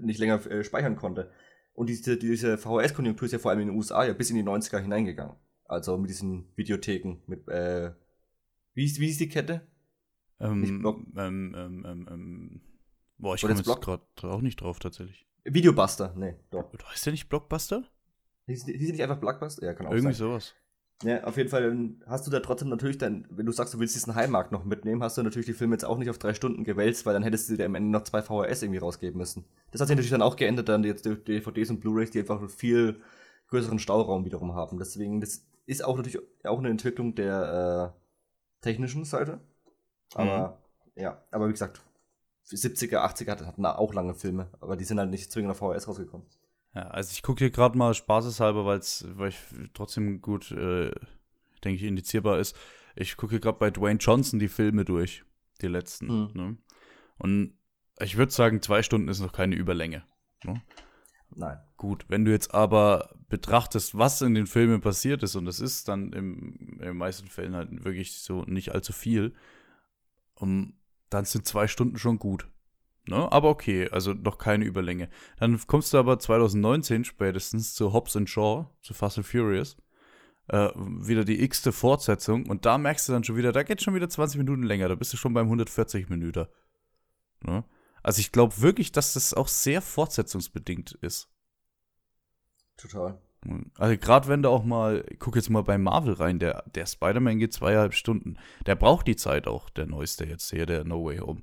[0.00, 1.30] nicht länger äh, speichern konnte.
[1.74, 4.42] Und diese, diese VHS-Konjunktur ist ja vor allem in den USA ja bis in die
[4.42, 5.36] 90er hineingegangen.
[5.66, 7.92] Also mit diesen Videotheken, mit, äh,
[8.74, 9.66] wie ist, wie ist die Kette?
[10.38, 12.60] Nicht Ähm, Block- ähm, ähm, ähm, ähm,
[13.18, 15.26] boah, ich komme jetzt gerade auch nicht drauf tatsächlich.
[15.44, 16.70] Videobuster, nee, doch.
[16.72, 17.84] Du heißt der nicht Blockbuster?
[18.46, 19.64] Hieß, hieß nicht einfach Blockbuster?
[19.66, 20.26] Ja, kann auch Irgendwie sein.
[20.28, 20.54] sowas.
[21.02, 23.94] Ja, auf jeden Fall hast du da trotzdem natürlich dann, wenn du sagst, du willst
[23.94, 26.62] diesen Heimmarkt noch mitnehmen, hast du natürlich die Filme jetzt auch nicht auf drei Stunden
[26.62, 29.46] gewälzt, weil dann hättest du dir am Ende noch zwei VHS irgendwie rausgeben müssen.
[29.70, 32.50] Das hat sich natürlich dann auch geändert, dann jetzt DVDs und Blu-rays, die einfach einen
[32.50, 33.00] viel
[33.48, 34.78] größeren Stauraum wiederum haben.
[34.78, 39.40] Deswegen, das ist auch natürlich auch eine Entwicklung der äh, technischen Seite.
[40.14, 40.60] Aber,
[40.94, 41.02] mhm.
[41.02, 41.80] ja, aber wie gesagt,
[42.46, 46.26] 70er, 80er hatten auch lange Filme, aber die sind halt nicht zwingend auf VHS rausgekommen.
[46.74, 49.38] Ja, also ich gucke hier gerade mal spaßeshalber, weil's, weil ich
[49.74, 50.92] trotzdem gut, äh,
[51.64, 52.56] denke ich, indizierbar ist.
[52.94, 55.24] Ich gucke hier gerade bei Dwayne Johnson die Filme durch,
[55.62, 56.06] die letzten.
[56.06, 56.30] Mhm.
[56.34, 56.56] Ne?
[57.18, 57.54] Und
[58.00, 60.04] ich würde sagen, zwei Stunden ist noch keine Überlänge.
[60.44, 60.62] Ne?
[61.34, 61.58] Nein.
[61.76, 65.88] Gut, wenn du jetzt aber betrachtest, was in den Filmen passiert ist, und das ist
[65.88, 69.34] dann im, in den meisten Fällen halt wirklich so nicht allzu viel,
[70.34, 70.74] um,
[71.08, 72.48] dann sind zwei Stunden schon gut.
[73.10, 73.30] Ne?
[73.30, 75.08] Aber okay, also noch keine Überlänge.
[75.38, 79.76] Dann kommst du aber 2019 spätestens zu Hobbs and Shaw, zu Fast and Furious.
[80.48, 82.46] Äh, wieder die x-te Fortsetzung.
[82.48, 84.88] Und da merkst du dann schon wieder, da geht schon wieder 20 Minuten länger.
[84.88, 86.46] Da bist du schon beim 140 Minuten.
[87.42, 87.64] Ne?
[88.02, 91.28] Also ich glaube wirklich, dass das auch sehr fortsetzungsbedingt ist.
[92.76, 93.20] Total.
[93.78, 97.38] Also gerade wenn du auch mal, guck jetzt mal bei Marvel rein, der, der Spider-Man
[97.38, 98.36] geht zweieinhalb Stunden.
[98.66, 101.42] Der braucht die Zeit auch, der neueste jetzt hier, der No Way Home.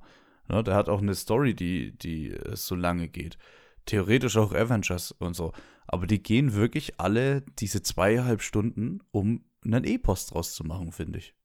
[0.50, 3.38] Ne, der hat auch eine Story, die, die äh, so lange geht.
[3.86, 5.54] Theoretisch auch Avengers und so.
[5.88, 11.20] Aber die gehen wirklich alle diese zweieinhalb Stunden, um einen E-Post draus zu machen, finde
[11.20, 11.36] ich.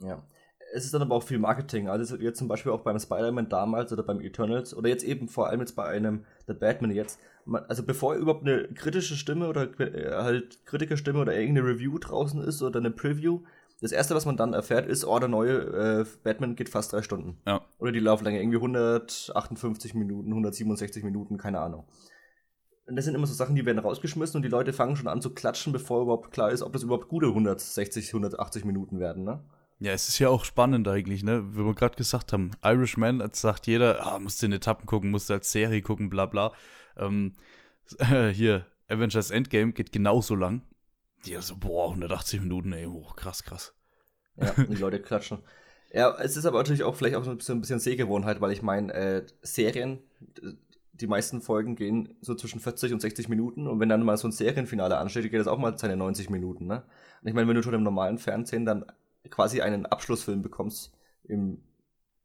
[0.00, 0.22] Ja.
[0.74, 1.88] Es ist dann aber auch viel Marketing.
[1.88, 5.48] Also jetzt zum Beispiel auch beim Spider-Man damals oder beim Eternals oder jetzt eben vor
[5.48, 7.18] allem jetzt bei einem The Batman jetzt.
[7.68, 12.62] Also bevor überhaupt eine kritische Stimme oder äh, halt Kritikerstimme oder irgendeine Review draußen ist
[12.62, 13.40] oder eine Preview,
[13.80, 15.52] das erste, was man dann erfährt, ist, oh, der neue
[16.00, 17.38] äh, Batman geht fast drei Stunden.
[17.46, 17.64] Ja.
[17.78, 21.84] Oder die Lauflänge irgendwie 158 Minuten, 167 Minuten, keine Ahnung.
[22.86, 25.20] Und das sind immer so Sachen, die werden rausgeschmissen und die Leute fangen schon an
[25.20, 29.44] zu klatschen, bevor überhaupt klar ist, ob das überhaupt gute 160, 180 Minuten werden, ne?
[29.80, 31.54] Ja, es ist ja auch spannend eigentlich, ne?
[31.54, 35.10] Wie wir gerade gesagt haben, Irishman, als sagt jeder, ah, musst du in Etappen gucken,
[35.10, 36.52] musst du als Serie gucken, bla bla.
[36.96, 37.34] Ähm,
[37.98, 40.62] äh, hier, Avengers Endgame geht genauso lang.
[41.28, 43.74] Die so, boah, 180 Minuten, ey, oh, krass, krass.
[44.36, 45.38] Ja, die Leute klatschen.
[45.92, 48.52] Ja, es ist aber natürlich auch vielleicht auch so ein bisschen, ein bisschen Sehgewohnheit, weil
[48.52, 49.98] ich meine, äh, Serien,
[50.92, 54.28] die meisten Folgen gehen so zwischen 40 und 60 Minuten und wenn dann mal so
[54.28, 56.82] ein Serienfinale ansteht, geht das auch mal seine 90 Minuten, ne?
[57.22, 58.84] Und ich meine, wenn du schon im normalen Fernsehen dann
[59.30, 60.92] quasi einen Abschlussfilm bekommst
[61.24, 61.62] im,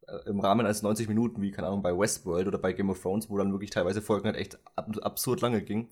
[0.08, 3.02] äh, im Rahmen eines 90 Minuten, wie, keine Ahnung, bei Westworld oder bei Game of
[3.02, 5.90] Thrones, wo dann wirklich teilweise Folgen halt echt ab absurd lange gingen,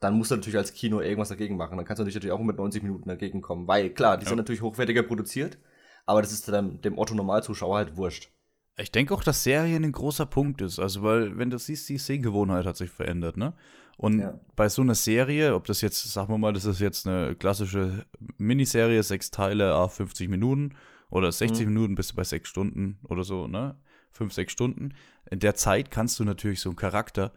[0.00, 1.76] dann musst du natürlich als Kino irgendwas dagegen machen.
[1.76, 3.66] Dann kannst du natürlich auch mit 90 Minuten dagegen kommen.
[3.66, 4.28] Weil, klar, die ja.
[4.28, 5.58] sind natürlich hochwertiger produziert,
[6.06, 8.30] aber das ist dann dem Otto-Normalzuschauer halt wurscht.
[8.76, 10.78] Ich denke auch, dass Serien ein großer Punkt ist.
[10.78, 13.54] Also, weil, wenn du siehst, die Sehgewohnheit hat sich verändert, ne?
[13.96, 14.38] Und ja.
[14.54, 18.06] bei so einer Serie, ob das jetzt, sagen wir mal, das ist jetzt eine klassische
[18.36, 20.76] Miniserie, sechs Teile, a 50 Minuten
[21.10, 21.72] oder 60 mhm.
[21.72, 23.76] Minuten bist du bei sechs Stunden oder so, ne?
[24.12, 24.94] Fünf, sechs Stunden.
[25.28, 27.32] In der Zeit kannst du natürlich so einen Charakter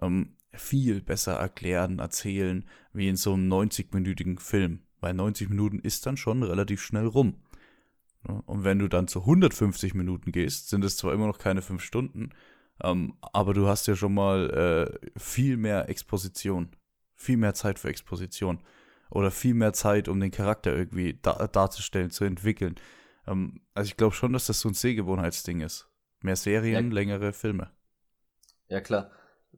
[0.00, 4.80] ähm, viel besser erklären, erzählen, wie in so einem 90-minütigen Film.
[5.00, 7.36] Weil 90 Minuten ist dann schon relativ schnell rum.
[8.46, 11.82] Und wenn du dann zu 150 Minuten gehst, sind es zwar immer noch keine fünf
[11.82, 12.30] Stunden,
[12.82, 16.70] ähm, aber du hast ja schon mal äh, viel mehr Exposition,
[17.14, 18.60] viel mehr Zeit für Exposition
[19.10, 22.76] oder viel mehr Zeit, um den Charakter irgendwie da darzustellen, zu entwickeln.
[23.26, 25.88] Ähm, also ich glaube schon, dass das so ein Sehgewohnheitsding ist.
[26.20, 26.94] Mehr Serien, ja.
[26.94, 27.70] längere Filme.
[28.68, 29.10] Ja, klar.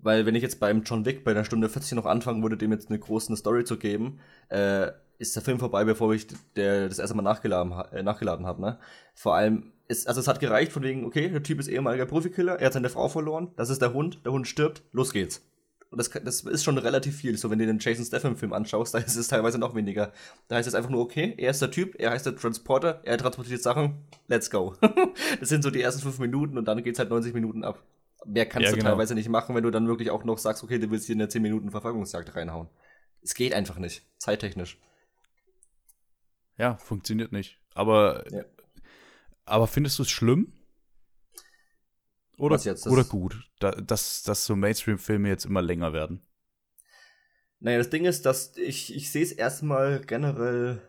[0.02, 2.72] Weil wenn ich jetzt beim John Wick bei einer Stunde 40 noch anfangen würde, dem
[2.72, 6.98] jetzt eine große Story zu geben, äh, ist der Film vorbei, bevor ich der, das
[6.98, 8.60] erste Mal nachgeladen, äh, nachgeladen habe.
[8.60, 8.78] Ne?
[9.14, 12.58] Vor allem, ist, also es hat gereicht von wegen, okay, der Typ ist ehemaliger Profikiller,
[12.58, 15.42] er hat seine Frau verloren, das ist der Hund, der Hund stirbt, los geht's.
[15.90, 17.38] Und das, das ist schon relativ viel.
[17.38, 20.12] So, wenn du den Jason Statham-Film anschaust, da ist es teilweise noch weniger.
[20.48, 23.16] Da heißt es einfach nur, okay, er ist der Typ, er heißt der Transporter, er
[23.16, 24.74] transportiert Sachen, let's go.
[25.40, 27.82] das sind so die ersten fünf Minuten und dann geht's halt 90 Minuten ab.
[28.26, 28.90] Mehr kannst ja, du genau.
[28.90, 31.28] teilweise nicht machen, wenn du dann wirklich auch noch sagst, okay, du willst hier eine
[31.28, 32.68] 10 Minuten Verfolgungsjagd reinhauen.
[33.22, 34.78] Es geht einfach nicht, zeittechnisch.
[36.58, 37.60] Ja, funktioniert nicht.
[37.74, 38.44] Aber, ja.
[39.44, 40.52] aber findest du es schlimm?
[42.38, 46.20] Oder, jetzt, oder gut, da, dass, dass so Mainstream-Filme jetzt immer länger werden?
[47.60, 50.82] Naja, das Ding ist, dass ich, ich sehe es erstmal generell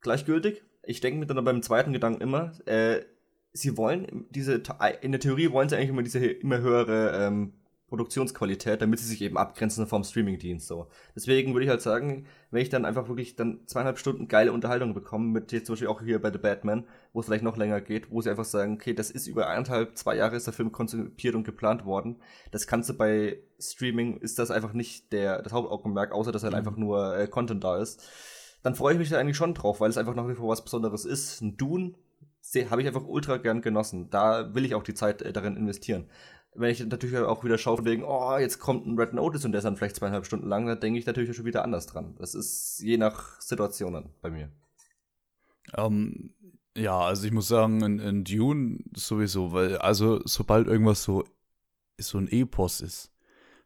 [0.00, 0.62] gleichgültig.
[0.82, 3.04] Ich denke mir dann beim zweiten Gedanken immer, äh,
[3.52, 4.62] sie wollen diese,
[5.00, 7.52] in der Theorie wollen sie eigentlich immer diese immer höhere ähm,
[7.88, 10.88] Produktionsqualität, damit sie sich eben abgrenzen vom Streamingdienst so.
[11.16, 14.92] Deswegen würde ich halt sagen, wenn ich dann einfach wirklich dann zweieinhalb Stunden geile Unterhaltung
[14.92, 17.80] bekomme, mit jetzt zum Beispiel auch hier bei The Batman, wo es vielleicht noch länger
[17.80, 20.70] geht, wo sie einfach sagen, okay, das ist über eineinhalb, zwei Jahre ist der Film
[20.70, 22.16] konzipiert und geplant worden.
[22.50, 26.52] Das kannst du bei Streaming, ist das einfach nicht der, das Hauptaugenmerk, außer dass halt
[26.52, 26.58] mhm.
[26.58, 28.06] einfach nur äh, Content da ist.
[28.62, 30.62] dann freue ich mich da eigentlich schon drauf, weil es einfach nach wie vor was
[30.62, 31.40] Besonderes ist.
[31.40, 31.94] Ein Dune
[32.54, 34.10] habe ich einfach ultra gern genossen.
[34.10, 36.08] Da will ich auch die Zeit äh, darin investieren.
[36.54, 39.58] Wenn ich natürlich auch wieder schaue, wegen, oh, jetzt kommt ein Red Notice und der
[39.58, 42.16] ist dann vielleicht zweieinhalb Stunden lang, dann denke ich natürlich schon wieder anders dran.
[42.18, 44.50] Das ist je nach Situationen bei mir.
[45.76, 46.34] Ähm,
[46.76, 51.24] ja, also ich muss sagen, in, in Dune sowieso, weil, also sobald irgendwas so,
[51.98, 53.12] so ein Epos ist,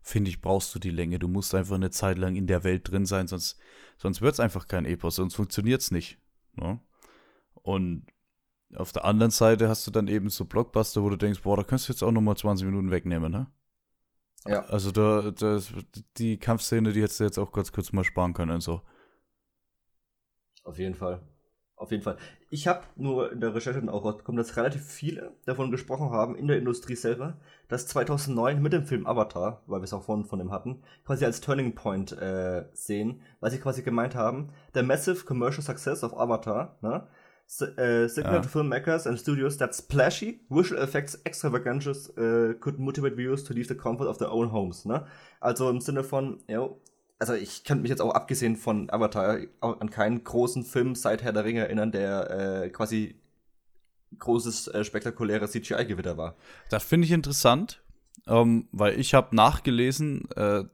[0.01, 1.19] finde ich, brauchst du die Länge.
[1.19, 3.59] Du musst einfach eine Zeit lang in der Welt drin sein, sonst,
[3.97, 6.19] sonst wird es einfach kein Epos, sonst funktioniert es nicht.
[6.57, 6.81] Ne?
[7.55, 8.07] Und
[8.77, 11.63] auf der anderen Seite hast du dann eben so Blockbuster, wo du denkst, boah, da
[11.63, 13.47] kannst du jetzt auch nochmal 20 Minuten wegnehmen, ne?
[14.47, 14.65] Ja.
[14.65, 15.61] Also da, da
[16.17, 18.83] die Kampfszene, die hättest du jetzt auch ganz kurz mal sparen können und so.
[20.65, 21.21] Auf jeden Fall.
[21.77, 22.17] Auf jeden Fall.
[22.49, 26.37] Ich habe nur in der Recherche dann auch rausbekommen, dass relativ viele davon gesprochen haben
[26.37, 30.25] in der Industrie selber, dass 2009 mit dem Film Avatar, weil wir es auch vorhin
[30.25, 34.85] von dem hatten, quasi als Turning Point äh, sehen, weil sie quasi gemeint haben, der
[34.85, 37.09] massive commercial success of Avatar, ne,
[37.61, 43.45] uh, signal to filmmakers and studios that splashy visual effects extravagances uh, could motivate viewers
[43.45, 44.85] to leave the comfort of their own homes.
[44.85, 45.05] Ne?
[45.41, 46.69] Also im Sinne von, ja,
[47.19, 51.33] also ich könnte mich jetzt auch abgesehen von Avatar an keinen großen Film seit Herr
[51.33, 53.21] der Ringe erinnern, der äh, quasi
[54.19, 56.37] großes, äh, spektakuläres CGI-Gewitter war.
[56.69, 57.83] Das finde ich interessant,
[58.27, 60.65] ähm, weil ich habe nachgelesen, äh,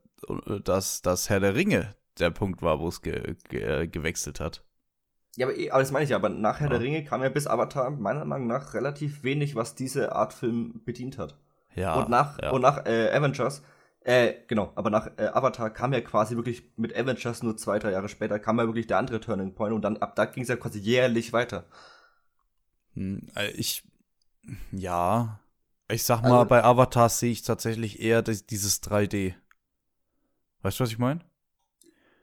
[0.65, 4.65] dass das Herr der Ringe der Punkt war, wo es ge ge gewechselt hat.
[5.39, 6.73] Ja, aber, eh, aber das meine ich ja, aber nach Herr ja.
[6.73, 10.83] der Ringe kam ja bis Avatar meiner Meinung nach relativ wenig, was diese Art Film
[10.85, 11.39] bedient hat.
[11.77, 11.95] Ja.
[11.95, 12.51] Und nach, ja.
[12.51, 13.63] und nach äh, Avengers,
[14.01, 17.93] äh, genau, aber nach äh, Avatar kam ja quasi wirklich mit Avengers nur zwei, drei
[17.93, 20.49] Jahre später, kam ja wirklich der andere Turning Point und dann ab da ging es
[20.49, 21.67] ja quasi jährlich weiter.
[22.95, 23.85] Hm, äh, ich,
[24.73, 25.39] ja,
[25.89, 29.35] ich sag mal, also, bei Avatar sehe ich tatsächlich eher dieses 3D.
[30.63, 31.21] Weißt du, was ich meine?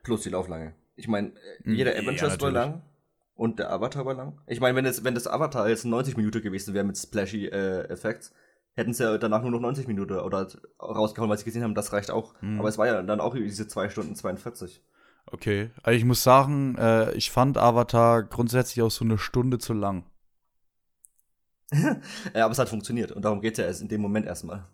[0.03, 0.75] Plus die Lauflange.
[0.97, 2.81] Ich meine, äh, jeder hm, Avengers ja, war lang.
[3.35, 4.39] Und der Avatar war lang?
[4.47, 7.81] Ich meine, wenn, es, wenn das Avatar jetzt 90 Minuten gewesen wäre mit splashy äh,
[7.89, 8.33] Effects,
[8.75, 10.47] hätten sie ja danach nur noch 90 Minuten oder
[10.81, 12.33] rausgehauen, weil sie gesehen haben, das reicht auch.
[12.41, 12.59] Mhm.
[12.59, 14.81] Aber es war ja dann auch diese 2 Stunden 42.
[15.27, 19.73] Okay, also ich muss sagen, äh, ich fand Avatar grundsätzlich auch so eine Stunde zu
[19.73, 20.05] lang.
[21.73, 24.65] ja, aber es hat funktioniert und darum geht es ja erst in dem Moment erstmal.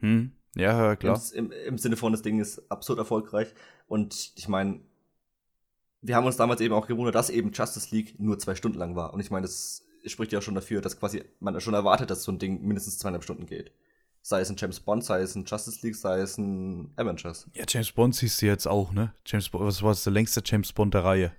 [0.00, 1.20] Hm, ja, klar.
[1.32, 3.54] Im, Im, Im Sinne von, das Ding ist absurd erfolgreich
[3.86, 4.80] und ich meine,
[6.02, 8.96] wir haben uns damals eben auch gewundert, dass eben Justice League nur zwei Stunden lang
[8.96, 9.12] war.
[9.12, 12.22] Und ich meine, das spricht ja auch schon dafür, dass quasi man schon erwartet, dass
[12.22, 13.72] so ein Ding mindestens zweieinhalb Stunden geht.
[14.22, 17.48] Sei es ein James Bond, sei es ein Justice League, sei es ein Avengers.
[17.54, 19.14] Ja, James Bond siehst du jetzt auch, ne?
[19.24, 21.32] James Bond, was war das der längste James Bond der Reihe?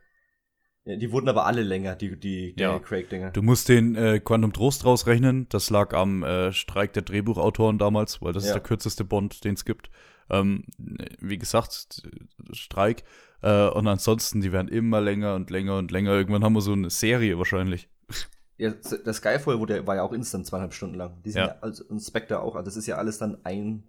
[0.85, 2.79] Ja, die wurden aber alle länger, die, die, die ja.
[2.79, 3.31] Craig-Dinger.
[3.31, 5.47] Du musst den äh, Quantum Trost rausrechnen.
[5.49, 8.49] Das lag am äh, Streik der Drehbuchautoren damals, weil das ja.
[8.49, 9.91] ist der kürzeste Bond, den es gibt.
[10.31, 10.63] Ähm,
[11.19, 12.01] wie gesagt,
[12.53, 13.03] Streik.
[13.41, 16.11] Äh, und ansonsten, die werden immer länger und länger und länger.
[16.13, 17.89] Irgendwann haben wir so eine Serie wahrscheinlich.
[18.57, 21.21] Ja, das Skyfall wurde, war ja auch instant zweieinhalb Stunden lang.
[21.23, 21.47] Die sind ja.
[21.47, 22.55] ja also, und Spectre auch.
[22.55, 23.83] Also das ist ja alles dann ein,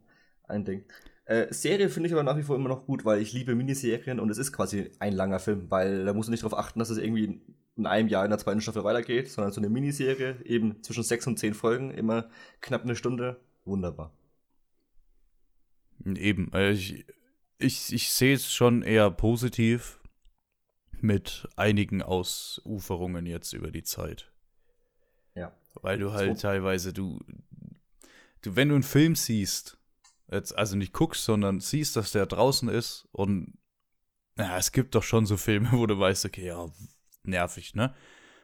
[0.45, 0.85] ein Ding.
[1.27, 4.19] Äh, Serie finde ich aber nach wie vor immer noch gut, weil ich liebe Miniserien
[4.19, 6.91] und es ist quasi ein langer Film, weil da musst du nicht darauf achten, dass
[6.91, 7.43] es irgendwie
[7.77, 11.27] in einem Jahr in der zweiten Staffel weitergeht, sondern so eine Miniserie, eben zwischen sechs
[11.27, 12.29] und zehn Folgen, immer
[12.61, 13.41] knapp eine Stunde.
[13.65, 14.13] Wunderbar.
[16.05, 17.05] Eben, äh, ich,
[17.59, 20.01] ich, ich sehe es schon eher positiv
[21.01, 24.33] mit einigen Ausuferungen jetzt über die Zeit.
[25.35, 25.53] Ja.
[25.75, 26.43] Weil du halt so.
[26.43, 27.21] teilweise, du,
[28.43, 29.79] du, wenn du einen Film siehst,
[30.31, 33.59] jetzt also nicht guckst, sondern siehst, dass der draußen ist und
[34.39, 36.71] ja, es gibt doch schon so Filme, wo du weißt, okay, ja,
[37.23, 37.95] nervig, ne?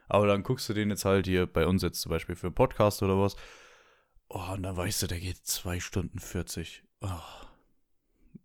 [0.09, 2.55] Aber dann guckst du den jetzt halt hier bei uns jetzt zum Beispiel für einen
[2.55, 3.37] Podcast oder was.
[4.29, 6.83] Oh, und dann weißt du, der geht zwei Stunden 40.
[7.01, 7.48] Oh.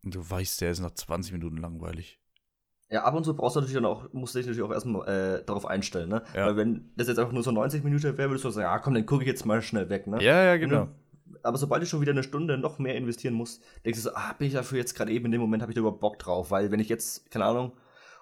[0.04, 2.20] Du weißt, der ist nach 20 Minuten langweilig.
[2.90, 5.08] Ja, ab und zu brauchst du natürlich dann auch, musst du dich natürlich auch erstmal
[5.08, 6.22] äh, darauf einstellen, ne?
[6.36, 6.46] Ja.
[6.46, 8.94] Weil wenn das jetzt einfach nur so 90 Minuten wäre, würdest du sagen, ja komm,
[8.94, 10.22] dann gucke ich jetzt mal schnell weg, ne?
[10.22, 10.90] Ja, ja, genau.
[11.42, 14.34] aber sobald du schon wieder eine Stunde noch mehr investieren musst, denkst du so, ah,
[14.38, 16.52] bin ich dafür jetzt gerade eben in dem Moment, habe ich da überhaupt Bock drauf,
[16.52, 17.72] weil wenn ich jetzt, keine Ahnung,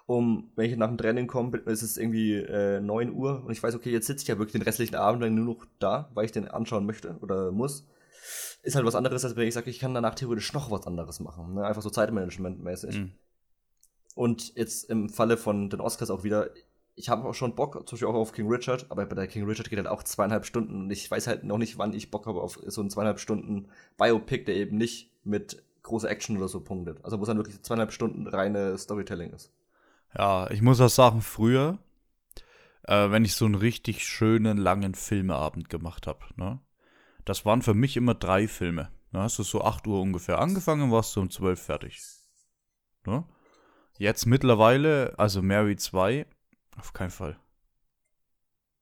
[0.05, 3.61] um, wenn ich nach dem Training komme, ist es irgendwie äh, 9 Uhr und ich
[3.61, 6.25] weiß, okay, jetzt sitze ich ja wirklich den restlichen Abend lang nur noch da, weil
[6.25, 7.87] ich den anschauen möchte oder muss
[8.63, 11.19] ist halt was anderes, als wenn ich sage, ich kann danach theoretisch noch was anderes
[11.19, 11.55] machen.
[11.55, 11.65] Ne?
[11.65, 12.99] Einfach so Zeitmanagement-mäßig.
[12.99, 13.11] Mhm.
[14.15, 16.49] Und jetzt im Falle von den Oscars auch wieder,
[16.95, 19.45] ich habe auch schon Bock, zum Beispiel auch auf King Richard, aber bei der King
[19.45, 22.27] Richard geht halt auch zweieinhalb Stunden und ich weiß halt noch nicht, wann ich Bock
[22.27, 26.59] habe auf so einen zweieinhalb Stunden Biopic, der eben nicht mit großer Action oder so
[26.59, 27.03] punktet.
[27.03, 29.51] Also wo es dann wirklich zweieinhalb Stunden reine Storytelling ist.
[30.15, 31.79] Ja, ich muss auch sagen, früher,
[32.83, 36.59] äh, wenn ich so einen richtig schönen, langen Filmeabend gemacht habe, ne?
[37.25, 38.91] Das waren für mich immer drei Filme.
[39.11, 42.01] Da hast du so 8 Uhr ungefähr angefangen, warst du um 12 fertig.
[43.05, 43.25] Ne?
[43.97, 46.25] Jetzt mittlerweile, also Mary 2,
[46.77, 47.37] auf keinen Fall.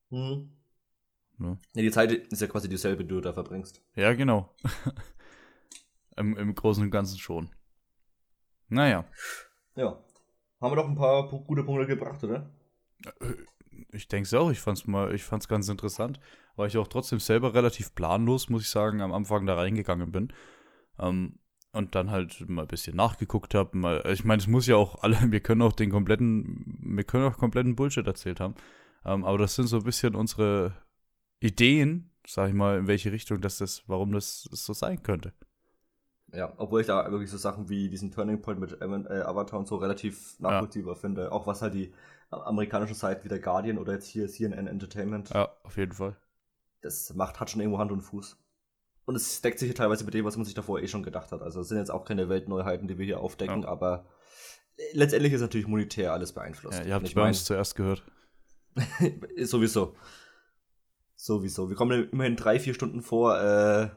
[0.10, 0.52] Mhm.
[1.40, 1.58] Ja.
[1.74, 3.82] Ja, die Zeit ist ja quasi dieselbe, die du da verbringst.
[3.96, 4.54] Ja, genau.
[6.18, 7.50] Im, Im Großen und Ganzen schon.
[8.68, 9.06] Naja,
[9.76, 10.04] Ja.
[10.62, 12.52] Haben wir doch ein paar gute Punkte gebracht, oder?
[13.92, 14.52] Ich denke es auch.
[14.52, 16.20] Ich fand's mal, ich fand's ganz interessant,
[16.56, 20.34] weil ich auch trotzdem selber relativ planlos, muss ich sagen, am Anfang da reingegangen bin.
[21.00, 21.40] Ähm,
[21.72, 23.78] und dann halt mal ein bisschen nachgeguckt habe.
[23.78, 27.26] Mal, ich meine, es muss ja auch alle, wir können auch den kompletten, wir können
[27.26, 28.56] auch kompletten Bullshit erzählt haben.
[29.06, 30.74] Ähm, aber das sind so ein bisschen unsere
[31.40, 35.34] Ideen, sag ich mal, in welche Richtung das ist, warum das so sein könnte.
[36.34, 39.68] Ja, obwohl ich da wirklich so Sachen wie diesen Turning Point mit äh, Avatar und
[39.68, 41.32] so relativ nachvollziehbar finde.
[41.32, 41.92] Auch was halt die
[42.32, 46.16] äh, amerikanische Seite wie der Guardian oder jetzt hier CNN Entertainment, Ja, auf jeden Fall.
[46.82, 48.38] das macht, hat schon irgendwo Hand und Fuß.
[49.06, 51.32] Und es deckt sich hier teilweise mit dem, was man sich davor eh schon gedacht
[51.32, 51.42] hat.
[51.42, 53.68] Also es sind jetzt auch keine Weltneuheiten, die wir hier aufdecken, Ja.
[53.70, 54.06] aber
[54.78, 56.80] äh, letztendlich ist natürlich monetär alles beeinflusst.
[56.80, 58.04] Ja, ihr habt es ich bei mein, uns zuerst gehört.
[59.38, 59.96] Sowieso.
[61.16, 61.70] Sowieso.
[61.70, 63.90] Wir kommen immerhin drei, vier Stunden vor äh,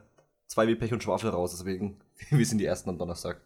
[0.46, 3.42] zwei wie Pech und Schwafel raus, deswegen, wir sind die Ersten am Donnerstag.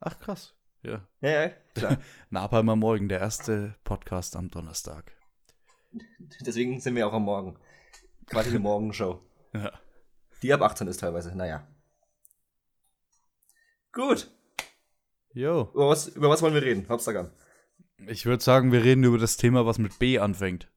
[0.00, 0.54] Ach, krass.
[0.84, 1.00] Ja.
[1.22, 1.98] Ja, ja, klar.
[2.30, 5.12] Napalm am Morgen, der erste Podcast am Donnerstag.
[6.40, 7.58] deswegen sind wir auch am Morgen.
[8.26, 9.20] Quasi eine Morgenshow.
[9.54, 9.70] Ja.
[10.42, 11.64] Die ab 18 ist teilweise, naja.
[13.92, 14.28] Gut.
[15.32, 15.70] Jo.
[15.72, 16.88] Über was, über was wollen wir reden?
[16.88, 17.30] Hauptsache an.
[18.08, 20.68] Ich würde sagen, wir reden über das Thema, was mit B anfängt.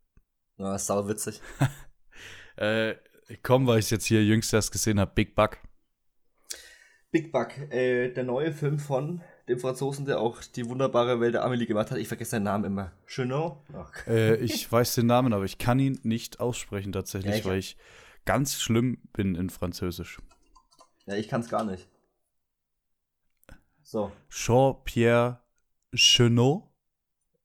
[0.57, 1.41] Na, ist sau witzig.
[2.55, 2.95] Äh,
[3.43, 5.59] komm, weil ich jetzt hier jüngst erst gesehen habe, Big Buck.
[7.11, 11.43] Big Buck, äh, der neue Film von dem Franzosen, der auch die wunderbare Welt der
[11.45, 11.97] Amelie gemacht hat.
[11.97, 12.91] Ich vergesse seinen Namen immer.
[13.05, 13.57] Chenot?
[14.07, 17.59] Äh, ich weiß den Namen, aber ich kann ihn nicht aussprechen tatsächlich, Ja, ich- weil
[17.59, 17.77] ich
[18.25, 20.17] ganz schlimm bin in Französisch.
[21.05, 21.87] ja, ich kann es gar nicht.
[23.81, 24.11] So.
[24.29, 25.39] Jean-Pierre
[25.95, 26.63] Chenot?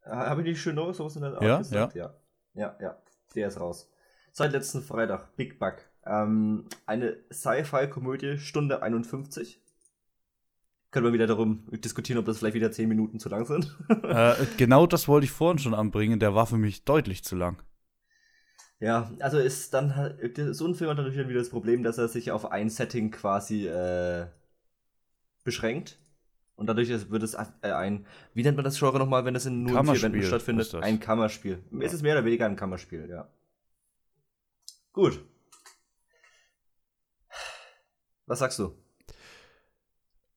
[0.05, 1.95] Habe ich nicht Chenot sowas in der Art Ja, gesagt?
[1.95, 2.15] Ja.
[2.55, 2.99] Ja, ja.
[3.37, 3.89] Der ist raus.
[4.33, 5.37] Seit letzten Freitag.
[5.37, 5.77] Big Buck.
[6.05, 9.62] Ähm, eine Sci-Fi-Komödie, Stunde 51.
[10.93, 13.77] Können wir wieder darum diskutieren, ob das vielleicht wieder 10 Minuten zu lang sind.
[14.05, 17.61] äh, genau das wollte ich vorhin schon anbringen, der war für mich deutlich zu lang.
[18.79, 20.15] ja, also ist dann
[20.53, 23.11] so ein Film hat natürlich dann wieder das Problem, dass er sich auf ein Setting
[23.11, 24.27] quasi äh,
[25.45, 25.99] beschränkt.
[26.57, 29.63] Und dadurch wird es äh, ein, wie nennt man das Genre nochmal, wenn es in
[29.63, 30.75] nur vier Wänden stattfindet?
[30.75, 30.83] das.
[30.83, 31.65] Ein Kammerspiel.
[31.81, 33.29] Es ist mehr oder weniger ein Kammerspiel, ja.
[34.93, 35.25] Gut.
[38.27, 38.82] Was sagst du?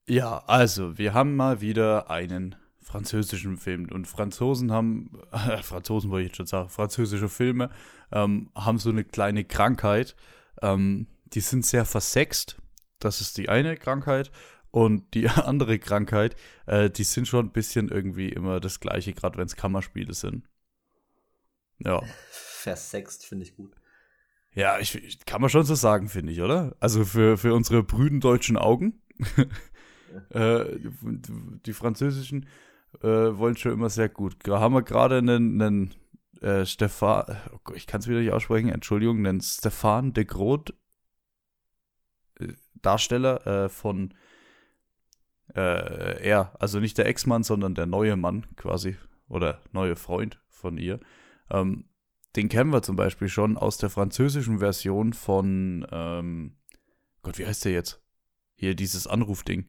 [0.07, 3.89] Ja, also, wir haben mal wieder einen französischen Film.
[3.91, 7.71] Und Franzosen haben, äh, Franzosen wollte ich jetzt schon sagen, französische Filme
[8.11, 10.15] ähm, haben so eine kleine Krankheit.
[10.61, 12.57] Ähm, die sind sehr versext.
[12.99, 14.31] Das ist die eine Krankheit.
[14.71, 16.35] Und die andere Krankheit,
[16.67, 20.47] äh, die sind schon ein bisschen irgendwie immer das gleiche, gerade wenn es Kammerspiele sind.
[21.79, 22.01] Ja.
[22.29, 23.75] Versext, finde ich gut.
[24.53, 26.75] Ja, ich, kann man schon so sagen, finde ich, oder?
[26.79, 29.01] Also für, für unsere brüden deutschen Augen.
[30.30, 30.80] äh,
[31.65, 32.47] die, französischen
[33.01, 34.36] äh, wollen schon immer sehr gut.
[34.43, 35.93] Da haben wir gerade einen, einen
[36.41, 40.73] äh, Stefan, oh ich kann es wieder nicht aussprechen, Entschuldigung, einen Stefan de Groot
[42.39, 44.13] äh, Darsteller äh, von
[45.54, 48.97] er, also nicht der Ex-Mann, sondern der neue Mann quasi
[49.30, 50.99] oder neue Freund von ihr.
[51.49, 51.86] Ähm,
[52.36, 56.58] den kennen wir zum Beispiel schon aus der französischen Version von, ähm,
[57.21, 58.01] Gott, wie heißt der jetzt?
[58.56, 59.65] Hier dieses Anrufding.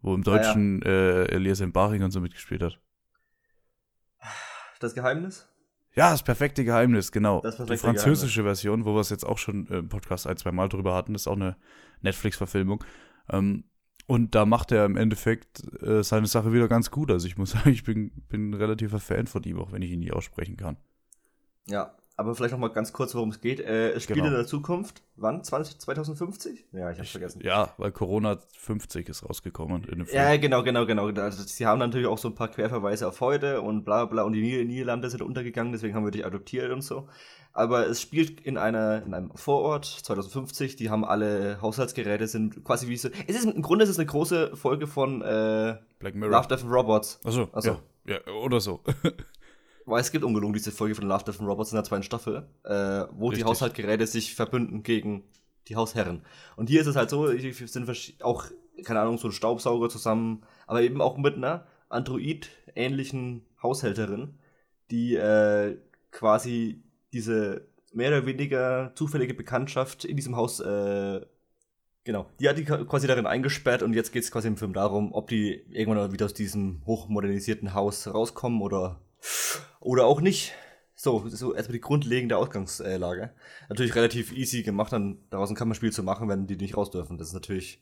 [0.00, 0.36] Wo im Ah, ja.
[0.36, 2.80] Deutschen äh, Elias Mbaring und so mitgespielt hat.
[4.80, 5.48] Das Geheimnis?
[5.94, 7.40] Ja, das perfekte Geheimnis, genau.
[7.40, 10.52] Das Die perfekte französische Version, wo wir es jetzt auch schon im Podcast ein, zwei
[10.52, 11.56] Mal drüber hatten, ist auch eine
[12.02, 12.84] Netflix-Verfilmung.
[13.28, 13.64] Ähm,
[14.06, 17.10] und da macht er im Endeffekt äh, seine Sache wieder ganz gut.
[17.10, 19.90] Also ich muss sagen, ich bin, bin ein relativer Fan von ihm, auch wenn ich
[19.90, 20.76] ihn nie aussprechen kann.
[21.66, 23.60] Ja, aber vielleicht noch mal ganz kurz, worum es geht.
[23.60, 24.28] Äh, es spielt Genau.
[24.28, 25.02] in der Zukunft.
[25.16, 25.42] Wann?
[25.42, 26.66] 20, 2050?
[26.72, 27.40] Ja, ich hab's vergessen.
[27.44, 30.16] Ja, weil Corona 50 ist rausgekommen in dem Film.
[30.22, 31.06] Ja, genau, genau, genau.
[31.06, 34.32] Also, sie haben natürlich auch so ein paar Querverweise auf heute und bla bla und
[34.34, 37.08] die Nieder- Niederlande sind untergegangen, deswegen haben wir dich adoptiert und so.
[37.52, 42.88] Aber es spielt in einer in einem Vorort 2050, die haben alle Haushaltsgeräte, sind quasi
[42.88, 43.08] wie so.
[43.28, 46.32] Es ist im Grunde ist es eine große Folge von äh, Black Mirror.
[46.32, 47.20] Love, Death Robots.
[47.24, 47.78] Achso, Ach so.
[48.06, 48.80] Ja, ja, oder so.
[49.88, 52.48] Weil es gibt ungelogen diese Folge von Love, Death and Robots in der zweiten Staffel,
[52.64, 52.70] äh,
[53.12, 53.44] wo Richtig.
[53.44, 55.24] die Haushaltsgeräte sich verbünden gegen
[55.68, 56.22] die Hausherren.
[56.56, 58.46] Und hier ist es halt so, sind auch,
[58.84, 64.38] keine Ahnung, so ein Staubsauger zusammen, aber eben auch mit einer Android-ähnlichen Haushälterin,
[64.90, 65.78] die äh,
[66.10, 66.82] quasi
[67.12, 71.20] diese mehr oder weniger zufällige Bekanntschaft in diesem Haus äh,
[72.08, 72.24] Genau.
[72.40, 75.28] Die hat die quasi darin eingesperrt und jetzt geht es quasi im Film darum, ob
[75.28, 78.98] die irgendwann wieder aus diesem hochmodernisierten Haus rauskommen oder,
[79.80, 80.52] oder auch nicht.
[80.94, 83.30] So, so erstmal die grundlegende Ausgangslage.
[83.68, 87.18] Natürlich relativ easy gemacht, dann daraus ein Kammerspiel zu machen, wenn die nicht raus dürfen.
[87.18, 87.80] Das ist natürlich,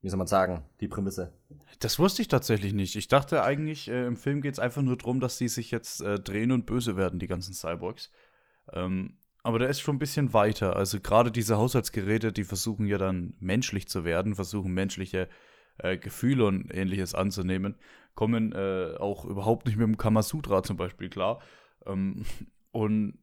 [0.00, 1.34] wie soll man sagen, die Prämisse.
[1.78, 2.96] Das wusste ich tatsächlich nicht.
[2.96, 6.00] Ich dachte eigentlich, äh, im Film geht es einfach nur darum, dass die sich jetzt
[6.00, 8.10] äh, drehen und böse werden, die ganzen Cyborgs.
[8.72, 10.74] Ähm, aber der ist schon ein bisschen weiter.
[10.74, 15.28] Also gerade diese Haushaltsgeräte, die versuchen ja dann menschlich zu werden, versuchen menschliche
[15.78, 17.76] äh, Gefühle und ähnliches anzunehmen,
[18.16, 21.40] kommen äh, auch überhaupt nicht mit dem Kamasutra zum Beispiel klar.
[21.86, 22.24] Ähm,
[22.72, 23.18] und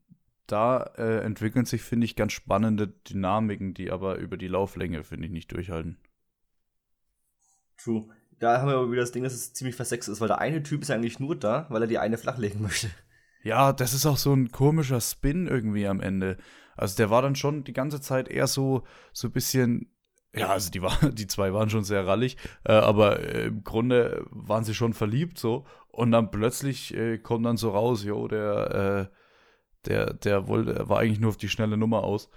[0.48, 5.26] da äh, entwickeln sich, finde ich, ganz spannende Dynamiken, die aber über die Lauflänge, finde
[5.26, 5.98] ich, nicht durchhalten.
[7.78, 8.08] True.
[8.40, 10.64] Da haben wir aber wieder das Ding, dass es ziemlich versext ist, weil der eine
[10.64, 12.90] Typ ist eigentlich nur da, weil er die eine flachlegen möchte.
[13.42, 16.38] Ja, das ist auch so ein komischer Spin irgendwie am Ende.
[16.76, 19.93] Also der war dann schon die ganze Zeit eher so, so ein bisschen,
[20.36, 24.26] ja, also die, war, die zwei waren schon sehr rallig, äh, aber äh, im Grunde
[24.30, 25.66] waren sie schon verliebt so.
[25.90, 31.00] Und dann plötzlich äh, kommt dann so raus, jo, der, äh, der, der wollte, war
[31.00, 32.30] eigentlich nur auf die schnelle Nummer aus.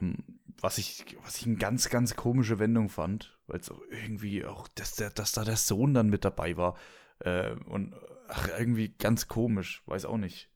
[0.00, 0.18] Ähm,
[0.60, 4.94] was ich, was ich eine ganz, ganz komische Wendung fand, weil es irgendwie auch, dass,
[4.94, 6.76] der, dass da der Sohn dann mit dabei war.
[7.20, 7.94] Äh, und
[8.28, 10.50] ach, irgendwie ganz komisch, weiß auch nicht.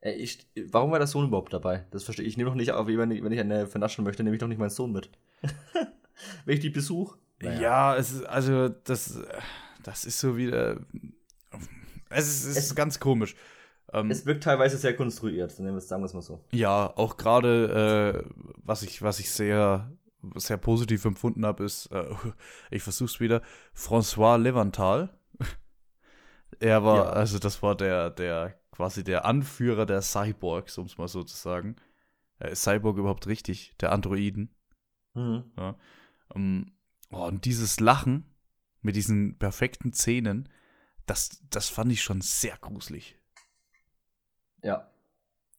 [0.00, 1.86] Äh, ich, warum war der Sohn überhaupt dabei?
[1.90, 2.32] Das verstehe ich.
[2.32, 4.48] Ich nehme doch nicht auf, wenn ich, wenn ich eine vernaschen möchte, nehme ich doch
[4.48, 5.10] nicht meinen Sohn mit.
[6.44, 7.18] wenn ich die besuche.
[7.40, 7.60] Naja.
[7.60, 9.20] Ja, es ist, also, das,
[9.82, 10.80] das ist so wieder.
[12.10, 13.36] Es ist, es ist ganz komisch.
[13.92, 16.44] Ähm, es wirkt teilweise sehr konstruiert, sagen wir es mal so.
[16.52, 18.30] Ja, auch gerade, äh,
[18.62, 19.90] was, ich, was ich sehr,
[20.34, 22.04] sehr positiv empfunden habe, ist, äh,
[22.70, 23.42] ich versuch's wieder,
[23.74, 25.10] François Levantal
[26.60, 27.10] er war, ja.
[27.10, 31.36] also das war der, der quasi der Anführer der Cyborgs, um es mal so zu
[31.36, 31.76] sagen.
[32.38, 33.74] Äh, ist Cyborg überhaupt richtig?
[33.80, 34.54] Der Androiden.
[35.14, 35.44] Mhm.
[35.56, 35.76] Ja.
[36.34, 36.72] Um, ähm,
[37.10, 38.24] oh, und dieses Lachen
[38.82, 40.48] mit diesen perfekten Zähnen,
[41.06, 43.16] das, das fand ich schon sehr gruselig.
[44.62, 44.90] Ja.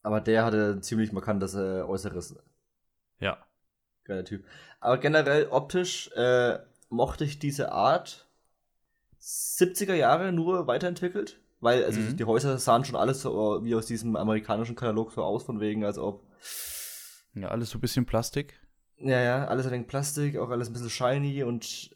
[0.02, 2.36] Aber der hatte ein ziemlich markantes äh, Äußeres.
[3.20, 3.46] Ja.
[4.06, 4.46] Geiler Typ.
[4.80, 6.60] Aber generell optisch äh,
[6.90, 8.28] mochte ich diese Art
[9.22, 11.40] 70er Jahre nur weiterentwickelt.
[11.62, 12.16] Weil, also mhm.
[12.16, 15.84] die Häuser sahen schon alles so wie aus diesem amerikanischen Katalog so aus, von wegen,
[15.84, 16.24] als ob.
[17.34, 18.59] Ja, alles so ein bisschen Plastik.
[19.02, 21.90] Ja, ja, alles wenig Plastik, auch alles ein bisschen shiny und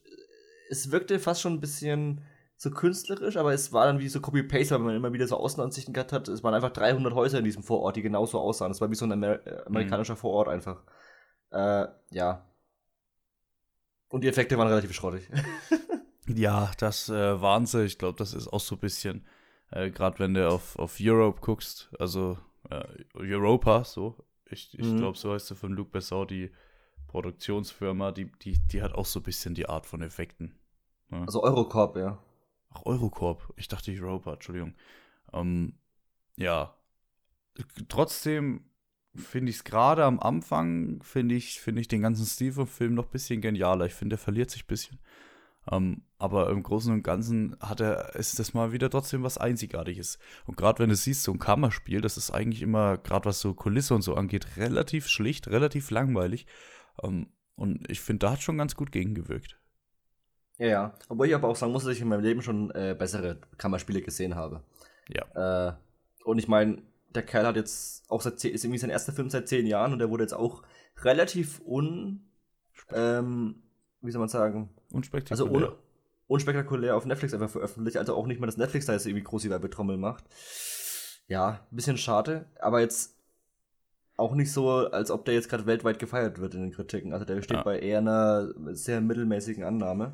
[0.70, 2.22] es wirkte fast schon ein bisschen
[2.56, 5.94] so künstlerisch, aber es war dann wie so Copy-Paste, weil man immer wieder so Außenansichten
[5.94, 6.30] gehabt hat.
[6.30, 8.72] Es waren einfach 300 Häuser in diesem Vorort, die genauso aussahen.
[8.72, 10.18] Es war wie so ein Amer äh, amerikanischer mhm.
[10.18, 10.82] Vorort einfach.
[11.52, 12.46] Äh, ja.
[14.08, 15.30] Und die Effekte waren relativ schrottig.
[16.28, 17.84] Ja, das äh, waren sie.
[17.84, 19.26] Ich glaube, das ist auch so ein bisschen,
[19.72, 22.38] äh, gerade wenn du auf, auf Europe guckst, also
[22.70, 24.16] äh, Europa, so.
[24.46, 25.00] Ich, ich mhm.
[25.00, 26.52] glaube, so heißt sie von Luc Besson, die
[27.14, 30.56] Produktionsfirma, die, die, die hat auch so ein bisschen die Art von Effekten.
[31.10, 31.22] Ne?
[31.28, 32.18] Also Eurocorp, ja.
[32.72, 33.54] Ach, Eurocorp.
[33.56, 34.74] Ich dachte Europa, Entschuldigung.
[35.32, 35.76] Ähm,
[36.38, 36.76] ja.
[37.88, 38.66] Trotzdem
[39.16, 42.96] finde ich es gerade am Anfang, finde ich, find ich den ganzen Stil vom Film
[42.96, 43.86] noch ein bisschen genialer.
[43.86, 44.98] Ich finde, der verliert sich ein bisschen.
[45.72, 50.18] Ähm, aber im Großen und Ganzen hat er, ist das mal wieder trotzdem was Einzigartiges.
[50.46, 53.54] Und gerade wenn du siehst, so ein Kammerspiel, das ist eigentlich immer, gerade was so
[53.54, 56.48] Kulisse und so angeht, relativ schlicht, relativ langweilig.
[57.02, 59.60] Ähm, und ich finde, da hat schon ganz gut gegengewirkt.
[60.58, 60.94] Ja, ja.
[61.10, 64.02] Obwohl ich aber auch sagen muss, dass ich in meinem Leben schon äh, bessere Kammerspiele
[64.02, 64.64] gesehen habe.
[65.10, 65.70] Ja.
[65.70, 65.74] Äh,
[66.24, 69.48] und ich meine, der Kerl hat jetzt auch seit ist irgendwie sein erster Film seit
[69.48, 70.64] zehn Jahren und der wurde jetzt auch
[71.02, 72.26] relativ un.
[72.92, 73.64] Ähm,
[74.02, 74.70] wie soll man sagen?
[74.92, 75.54] Unspektakulär.
[75.54, 75.76] Also un
[76.28, 79.44] unspektakulär auf Netflix einfach veröffentlicht, also auch nicht mal, dass Netflix da jetzt irgendwie groß
[79.44, 80.24] die Werbetrommel macht.
[81.28, 83.16] Ja, ein bisschen schade, aber jetzt
[84.18, 87.14] auch nicht so, als ob der jetzt gerade weltweit gefeiert wird in den Kritiken.
[87.14, 87.64] Also der steht ja.
[87.64, 90.14] bei eher einer sehr mittelmäßigen Annahme.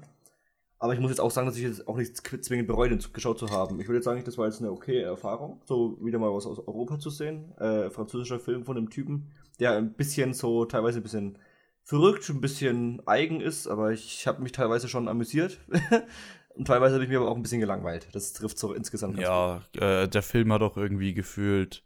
[0.81, 3.37] Aber ich muss jetzt auch sagen, dass ich jetzt auch nicht zwingend bereue, den geschaut
[3.37, 3.81] zu haben.
[3.81, 6.59] Ich würde jetzt sagen, das war jetzt eine okay Erfahrung, so wieder mal was aus
[6.59, 7.53] Europa zu sehen.
[7.57, 11.37] Äh, französischer Film von einem Typen, der ein bisschen so, teilweise ein bisschen
[11.83, 15.59] verrückt, ein bisschen eigen ist, aber ich habe mich teilweise schon amüsiert.
[16.55, 18.07] Und teilweise habe ich mich aber auch ein bisschen gelangweilt.
[18.13, 19.19] Das trifft so insgesamt.
[19.19, 21.83] Ja, äh, der Film hat auch irgendwie gefühlt,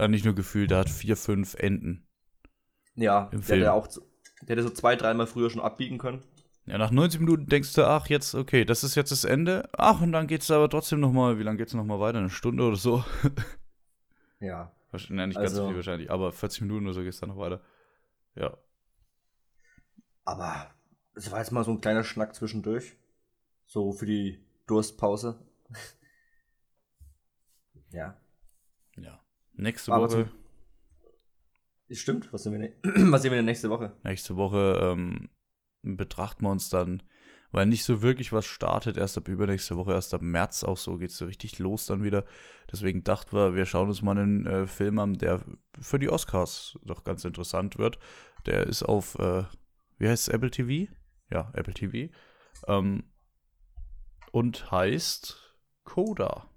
[0.00, 2.06] äh, nicht nur gefühlt, der hat vier, fünf Enden.
[2.94, 6.22] Ja, der hätte auch, der hätte so zwei, dreimal früher schon abbiegen können.
[6.66, 9.68] Ja, nach 90 Minuten denkst du, ach, jetzt, okay, das ist jetzt das Ende.
[9.72, 12.18] Ach, und dann geht es aber trotzdem nochmal, wie lange geht es nochmal weiter?
[12.18, 13.04] Eine Stunde oder so?
[14.40, 14.72] ja.
[15.08, 17.30] Nein, nicht ganz so also viel wahrscheinlich, aber 40 Minuten oder so geht es dann
[17.30, 17.60] noch weiter.
[18.34, 18.56] Ja.
[20.24, 20.70] Aber
[21.14, 22.96] es war jetzt mal so ein kleiner Schnack zwischendurch.
[23.66, 25.38] So für die Durstpause.
[27.90, 28.16] ja.
[28.96, 29.20] Ja.
[29.60, 30.30] Nächste Aber Woche.
[31.90, 32.72] Stimmt, was sehen, wir,
[33.12, 33.92] was sehen wir denn nächste Woche?
[34.04, 35.28] Nächste Woche ähm,
[35.82, 37.02] betrachten wir uns dann,
[37.50, 40.96] weil nicht so wirklich was startet, erst ab übernächste Woche, erst ab März auch so
[40.98, 42.24] geht es so richtig los dann wieder.
[42.72, 45.44] Deswegen dachten wir, wir schauen uns mal einen äh, Film an, der
[45.80, 47.98] für die Oscars doch ganz interessant wird.
[48.46, 49.44] Der ist auf, äh,
[49.98, 50.90] wie heißt es, Apple TV?
[51.30, 52.12] Ja, Apple TV.
[52.66, 53.04] Ähm,
[54.30, 56.49] und heißt Coda.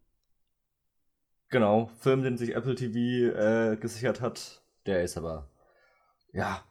[1.54, 5.52] Genau, Film, den sich Apple TV äh, gesichert hat, der ist aber,
[6.32, 6.64] ja.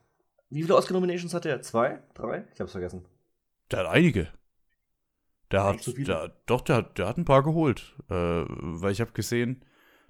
[0.51, 1.63] Wie viele Oscar-Nominations hat er?
[1.63, 2.03] Zwei?
[2.15, 2.49] Drei?
[2.53, 3.05] Ich hab's vergessen.
[3.71, 4.27] Der hat einige.
[5.53, 7.95] Der hat, so der, doch, der hat, der hat ein paar geholt.
[8.11, 8.15] Äh,
[8.49, 9.65] weil ich habe gesehen,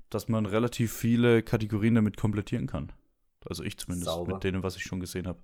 [0.09, 2.93] dass man relativ viele Kategorien damit komplettieren kann.
[3.45, 4.33] Also ich zumindest, Sauber.
[4.33, 5.41] mit denen, was ich schon gesehen habe.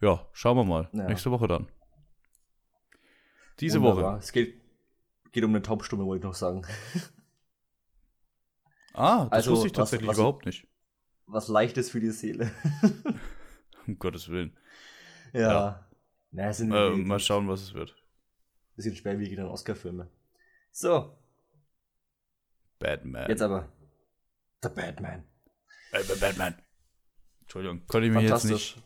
[0.00, 0.88] Ja, schauen wir mal.
[0.94, 1.06] Ja.
[1.06, 1.68] Nächste Woche dann.
[3.60, 4.14] Diese Wunderbar.
[4.14, 4.20] Woche.
[4.20, 4.58] Es geht,
[5.32, 6.62] geht um eine Taubstumme, wollte ich noch sagen.
[8.98, 10.66] Ah, das also, wusste ich tatsächlich was, was, überhaupt nicht.
[11.26, 12.50] Was leichtes für die Seele.
[13.86, 14.56] um Gottes Willen.
[15.32, 15.40] Ja.
[15.40, 15.88] ja.
[16.32, 17.94] Na, sind äh, mal schauen, was es wird.
[18.74, 20.08] Bisschen schwerwiegende Oscar-Filme.
[20.72, 21.16] So.
[22.80, 23.28] Batman.
[23.28, 23.68] Jetzt aber.
[24.62, 25.24] The Batman.
[25.92, 26.56] Äh, Batman.
[27.42, 28.82] Entschuldigung, konnte ich mir jetzt nicht.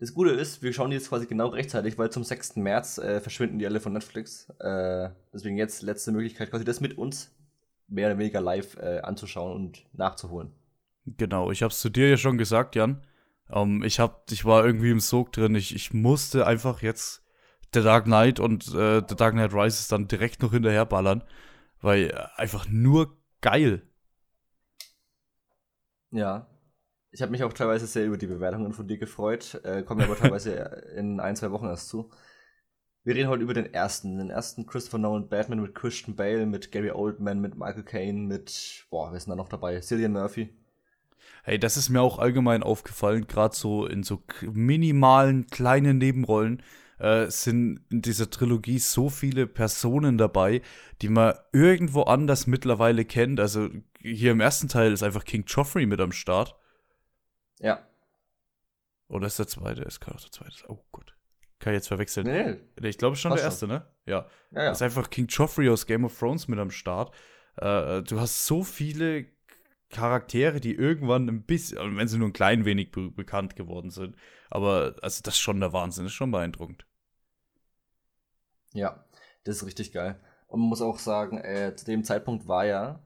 [0.00, 2.56] Das Gute ist, wir schauen die jetzt quasi genau rechtzeitig, weil zum 6.
[2.56, 4.50] März äh, verschwinden die alle von Netflix.
[4.58, 7.35] Äh, deswegen jetzt letzte Möglichkeit, quasi das mit uns
[7.88, 10.52] mehr oder weniger live äh, anzuschauen und nachzuholen.
[11.06, 13.02] Genau, ich habe es zu dir ja schon gesagt, Jan.
[13.50, 15.54] Ähm, ich, hab, ich war irgendwie im Sog drin.
[15.54, 17.22] Ich, ich musste einfach jetzt
[17.74, 21.22] The Dark Knight und äh, The Dark Knight Rises dann direkt noch hinterherballern,
[21.80, 23.82] weil einfach nur geil.
[26.10, 26.48] Ja.
[27.12, 29.60] Ich habe mich auch teilweise sehr über die Bewertungen von dir gefreut.
[29.64, 30.52] Äh, kommen aber teilweise
[30.96, 32.10] in ein, zwei Wochen erst zu.
[33.06, 34.18] Wir reden heute über den ersten.
[34.18, 38.84] Den ersten Christopher Nolan Batman mit Christian Bale, mit Gary Oldman, mit Michael Caine, mit,
[38.90, 39.80] boah, wer ist denn da noch dabei?
[39.80, 40.52] Cillian Murphy.
[41.44, 46.64] Hey, das ist mir auch allgemein aufgefallen, gerade so in so minimalen kleinen Nebenrollen
[46.98, 50.60] äh, sind in dieser Trilogie so viele Personen dabei,
[51.00, 53.38] die man irgendwo anders mittlerweile kennt.
[53.38, 53.68] Also
[54.00, 56.56] hier im ersten Teil ist einfach King Joffrey mit am Start.
[57.60, 57.86] Ja.
[59.06, 59.82] Oder ist der zweite?
[59.82, 60.64] Es kann auch der zweite.
[60.66, 61.15] Oh Gott.
[61.66, 62.28] Kann ich jetzt verwechseln.
[62.28, 62.88] Nee.
[62.88, 63.84] Ich glaube schon der erste, ne?
[64.04, 64.28] Ja.
[64.52, 64.70] ja, ja.
[64.70, 67.12] Ist einfach King Joffrey aus Game of Thrones mit am Start.
[67.56, 69.26] Äh, du hast so viele
[69.90, 74.14] Charaktere, die irgendwann ein bisschen, wenn sie nur ein klein wenig be bekannt geworden sind.
[74.48, 76.86] Aber also das ist schon der Wahnsinn, das ist schon beeindruckend.
[78.72, 79.04] Ja,
[79.42, 80.20] das ist richtig geil.
[80.46, 83.02] Und man muss auch sagen, äh, zu dem Zeitpunkt war ja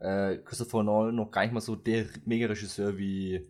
[0.00, 3.48] äh, Christopher Nolan noch gar nicht mal so der Mega-Regisseur wie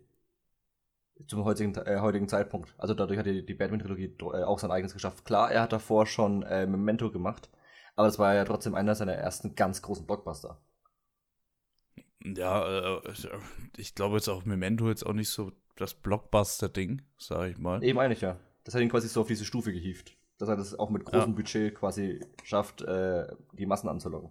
[1.26, 2.74] zum heutigen, äh, heutigen Zeitpunkt.
[2.78, 5.24] Also dadurch hat die, die Batman-Trilogie äh, auch sein eigenes geschafft.
[5.24, 7.50] Klar, er hat davor schon äh, Memento gemacht,
[7.96, 10.60] aber das war ja trotzdem einer seiner ersten ganz großen Blockbuster.
[12.24, 13.12] Ja, äh,
[13.76, 17.82] ich glaube jetzt auch Memento jetzt auch nicht so das Blockbuster-Ding, sage ich mal.
[17.82, 18.38] Eben eigentlich ja.
[18.64, 20.16] Das hat ihn quasi so auf diese Stufe gehievt.
[20.38, 21.36] Dass er das auch mit großem ja.
[21.36, 24.30] Budget quasi schafft, äh, die Massen anzulocken.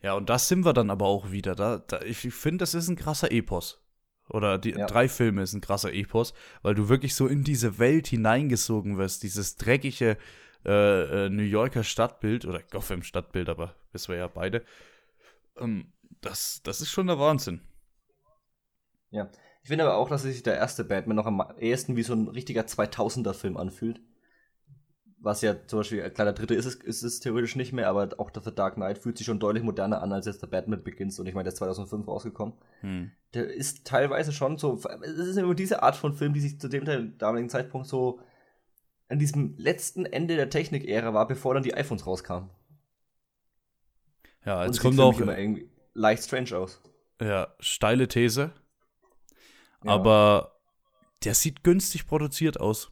[0.00, 1.54] Ja, und das sind wir dann aber auch wieder.
[1.54, 3.81] Da, da ich finde, das ist ein krasser Epos.
[4.32, 4.86] Oder die ja.
[4.86, 9.22] drei Filme ist ein krasser Epos, weil du wirklich so in diese Welt hineingesogen wirst,
[9.22, 10.16] dieses dreckige
[10.64, 14.64] äh, äh, New Yorker Stadtbild oder Gotham Stadtbild, aber wissen wir ja beide.
[15.58, 17.60] Ähm, das, das ist schon der Wahnsinn.
[19.10, 19.30] Ja,
[19.62, 22.28] ich finde aber auch, dass sich der erste Batman noch am ehesten wie so ein
[22.28, 24.00] richtiger 2000er-Film anfühlt.
[25.24, 27.88] Was ja zum Beispiel, äh, klar, der dritte ist es, ist es theoretisch nicht mehr,
[27.88, 30.82] aber auch der Dark Knight fühlt sich schon deutlich moderner an, als jetzt der Batman
[30.82, 31.16] beginnt.
[31.16, 32.54] Und ich meine, der ist 2005 rausgekommen.
[32.80, 33.12] Hm.
[33.32, 36.68] Der ist teilweise schon so, es ist immer diese Art von Film, die sich zu
[36.68, 38.18] dem damaligen Zeitpunkt so
[39.08, 42.50] an diesem letzten Ende der Technik-Ära war, bevor dann die iPhones rauskamen.
[44.44, 46.80] Ja, jetzt kommt auch irgendwie leicht strange aus.
[47.20, 48.52] Ja, steile These.
[49.84, 49.92] Ja.
[49.92, 50.56] Aber
[51.22, 52.90] der sieht günstig produziert aus.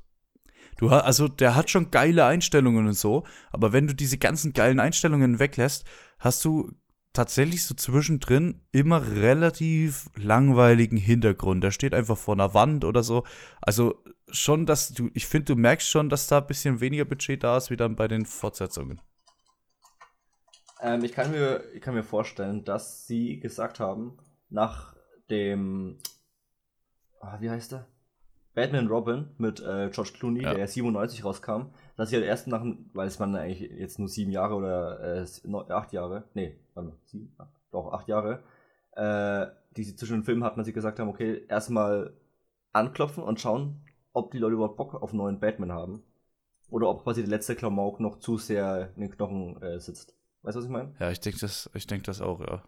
[0.81, 4.81] Du also der hat schon geile Einstellungen und so, aber wenn du diese ganzen geilen
[4.81, 5.85] Einstellungen weglässt,
[6.19, 6.73] hast du
[7.13, 11.63] tatsächlich so zwischendrin immer relativ langweiligen Hintergrund.
[11.63, 13.25] Der steht einfach vor einer Wand oder so.
[13.61, 17.45] Also schon, dass du, ich finde, du merkst schon, dass da ein bisschen weniger Budget
[17.45, 19.03] da ist, wie dann bei den Fortsetzungen.
[20.81, 24.17] Ähm, ich, kann mir, ich kann mir vorstellen, dass sie gesagt haben,
[24.49, 24.97] nach
[25.29, 25.99] dem,
[27.21, 27.87] ah, wie heißt der?
[28.55, 30.55] Batman Robin mit äh, George Clooney, ja.
[30.55, 34.33] der 97 rauskam, dass sie halt erst nach, weil es man eigentlich jetzt nur sieben
[34.33, 38.43] Jahre oder äh, acht Jahre, nee, warte, sieben, acht, doch acht Jahre,
[38.93, 39.47] äh,
[39.77, 42.13] die sie zwischen den Filmen hatten, dass sie gesagt haben, okay, erstmal
[42.73, 43.83] anklopfen und schauen,
[44.13, 46.03] ob die Leute überhaupt Bock auf einen neuen Batman haben.
[46.71, 50.15] Oder ob quasi der letzte Klamauk noch zu sehr in den Knochen äh, sitzt.
[50.43, 50.95] Weißt du, was ich meine?
[51.01, 52.63] Ja, ich denke das, denk das auch, ja.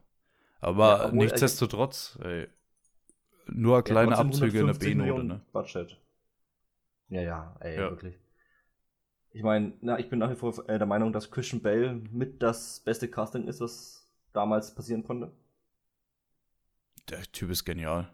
[0.61, 2.49] Aber ja, obwohl, nichtsdestotrotz, ey,
[3.47, 5.41] nur kleine Abzüge in der B-Note, ne?
[5.53, 5.99] Budget.
[7.09, 7.91] Ja, ja, ey, ja.
[7.91, 8.19] wirklich.
[9.31, 12.43] Ich meine, na, ich bin nach wie vor äh, der Meinung, dass Christian Bale mit
[12.43, 15.33] das beste Casting ist, was damals passieren konnte.
[17.09, 18.13] Der Typ ist genial.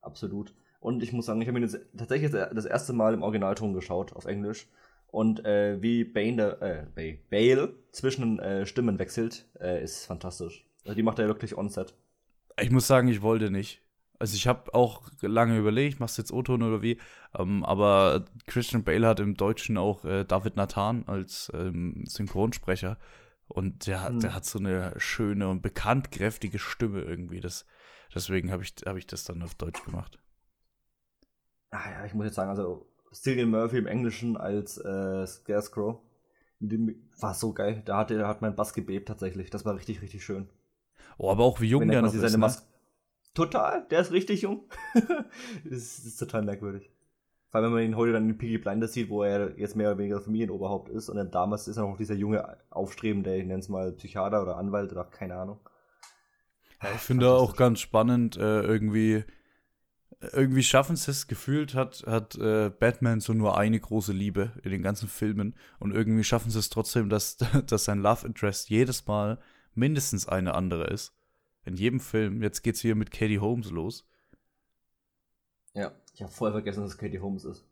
[0.00, 0.54] Absolut.
[0.80, 4.26] Und ich muss sagen, ich habe mir tatsächlich das erste Mal im Originalton geschaut, auf
[4.26, 4.68] Englisch.
[5.08, 10.66] Und äh, wie Bane, äh, Bale zwischen äh, Stimmen wechselt, äh, ist fantastisch.
[10.84, 11.94] Also die macht er wirklich on-set.
[12.60, 13.82] Ich muss sagen, ich wollte nicht.
[14.18, 16.98] Also ich habe auch lange überlegt, machst du jetzt O-Ton oder wie?
[17.36, 22.98] Ähm, aber Christian Bale hat im Deutschen auch äh, David Nathan als ähm, Synchronsprecher.
[23.46, 24.20] Und der, hm.
[24.20, 27.40] der hat so eine schöne und bekannt kräftige Stimme irgendwie.
[27.40, 27.64] Das,
[28.14, 30.18] deswegen habe ich, hab ich das dann auf Deutsch gemacht.
[31.70, 36.00] Ah ja, ich muss jetzt sagen, also Cillian Murphy im Englischen als äh, Scarecrow
[37.20, 37.82] war so geil.
[37.84, 39.50] Da hat, da hat mein Bass gebebt tatsächlich.
[39.50, 40.48] Das war richtig, richtig schön.
[41.18, 42.36] Oh, aber auch wie jung der noch ist.
[42.36, 42.52] Ne?
[43.38, 44.64] Total, der ist richtig jung.
[45.64, 46.90] das, ist total merkwürdig.
[47.50, 49.90] Vor allem, wenn man ihn heute dann in Piggy Blinders sieht, wo er jetzt mehr
[49.90, 51.08] oder weniger Familienoberhaupt ist.
[51.08, 54.56] Und dann damals ist er noch dieser junge Aufstrebende, ich nenne es mal Psychiater oder
[54.56, 55.60] Anwalt oder keine Ahnung.
[56.82, 59.22] Ja, ich finde auch ganz spannend, äh, irgendwie,
[60.32, 64.72] irgendwie schaffen sie es, gefühlt hat, hat äh, Batman so nur eine große Liebe in
[64.72, 65.54] den ganzen Filmen.
[65.78, 67.36] Und irgendwie schaffen sie es trotzdem, dass,
[67.68, 69.38] dass sein Love Interest jedes Mal
[69.76, 71.14] mindestens eine andere ist.
[71.64, 72.42] In jedem Film.
[72.42, 74.06] Jetzt geht's hier mit Katie Holmes los.
[75.74, 77.64] Ja, ich habe voll vergessen, dass es Katie Holmes ist.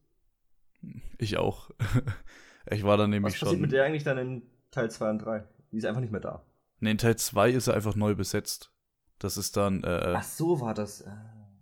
[1.18, 1.70] Ich auch.
[2.70, 3.46] ich war dann nämlich Was schon.
[3.46, 5.44] Was passiert mit der eigentlich dann in Teil 2 und 3?
[5.72, 6.44] Die ist einfach nicht mehr da.
[6.80, 8.72] Ne, in Teil 2 ist er einfach neu besetzt.
[9.18, 9.82] Das ist dann.
[9.82, 11.00] Äh, Ach so war das.
[11.00, 11.10] Äh.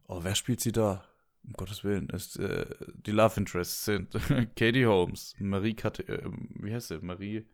[0.09, 1.05] Oh, wer spielt sie da?
[1.45, 2.09] Um Gottes Willen.
[2.11, 4.12] Es, äh, die Love Interests sind
[4.57, 6.22] Katie Holmes, Marie Cat äh,
[6.61, 6.99] wie heißt sie?
[6.99, 7.47] Marie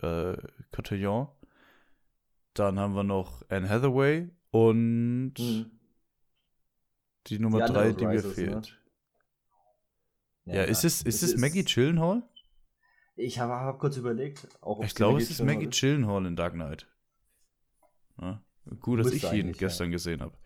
[0.00, 0.36] äh,
[0.72, 1.28] Cotillon
[2.58, 5.70] dann haben wir noch Anne Hathaway und mhm.
[7.26, 8.78] die Nummer die drei, die mir fehlt.
[10.44, 10.54] Ne?
[10.54, 12.22] Ja, ja, ist es, ist es, es Maggie Chillenhall?
[13.16, 14.48] Ich habe hab kurz überlegt.
[14.60, 16.86] Auch ich glaube, es ist Maggie Chillenhall in Dark Knight.
[18.20, 18.42] Ja,
[18.80, 19.92] gut, dass ich ihn gestern ja.
[19.92, 20.36] gesehen habe.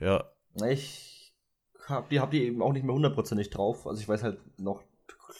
[0.00, 0.32] Ja.
[0.68, 1.34] Ich
[1.86, 3.86] habe die, hab die eben auch nicht mehr hundertprozentig drauf.
[3.86, 4.82] Also ich weiß halt noch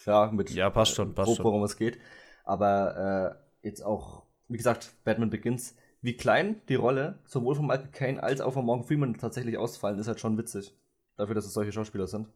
[0.02, 1.98] klar mit ja, passt schon, passt grob, worum es geht.
[2.44, 7.90] Aber äh, jetzt auch, wie gesagt, Batman Begins wie klein die Rolle sowohl von Michael
[7.90, 10.74] Caine als auch von Morgan Freeman tatsächlich ausfallen, ist halt schon witzig.
[11.16, 12.28] Dafür, dass es solche Schauspieler sind.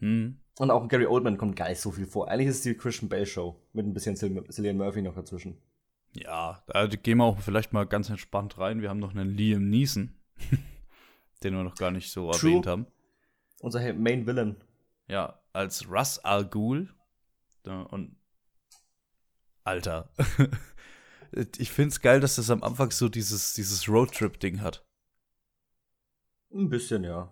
[0.00, 0.38] Hm.
[0.58, 2.28] Und auch Gary Oldman kommt gar nicht so viel vor.
[2.28, 5.56] Eigentlich ist es die Christian Bale Show mit ein bisschen Cillian Murphy noch dazwischen.
[6.14, 8.80] Ja, da gehen wir auch vielleicht mal ganz entspannt rein.
[8.80, 10.14] Wir haben noch einen Liam Neeson,
[11.42, 12.50] den wir noch gar nicht so True.
[12.50, 12.86] erwähnt haben.
[13.60, 14.56] Unser Main Villain.
[15.08, 16.88] Ja, als Russ Al Ghul.
[17.64, 18.16] Und
[19.64, 20.10] Alter.
[21.58, 24.84] ich finde es geil, dass das am Anfang so dieses, dieses Roadtrip-Ding hat.
[26.52, 27.30] Ein bisschen, ja.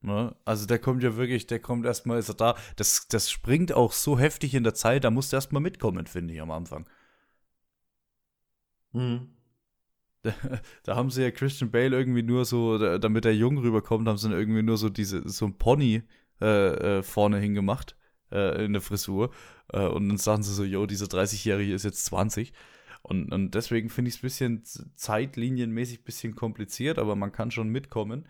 [0.00, 0.34] Ne?
[0.44, 2.56] Also der kommt ja wirklich, der kommt erstmal, ist er da.
[2.76, 6.34] Das, das springt auch so heftig in der Zeit, da musst du erstmal mitkommen, finde
[6.34, 6.88] ich, am Anfang.
[8.92, 9.30] Mhm.
[10.22, 10.32] Da,
[10.84, 14.28] da, haben sie ja Christian Bale irgendwie nur so, damit er jung rüberkommt, haben sie
[14.28, 16.02] dann irgendwie nur so diese, so ein Pony
[16.40, 17.96] äh, äh, vorne hingemacht,
[18.30, 19.30] äh, in der Frisur.
[19.72, 22.52] Äh, und dann sagen sie so, yo, dieser 30-Jährige ist jetzt 20.
[23.06, 24.64] Und, und deswegen finde ich es ein bisschen
[24.96, 28.26] zeitlinienmäßig ein bisschen kompliziert, aber man kann schon mitkommen.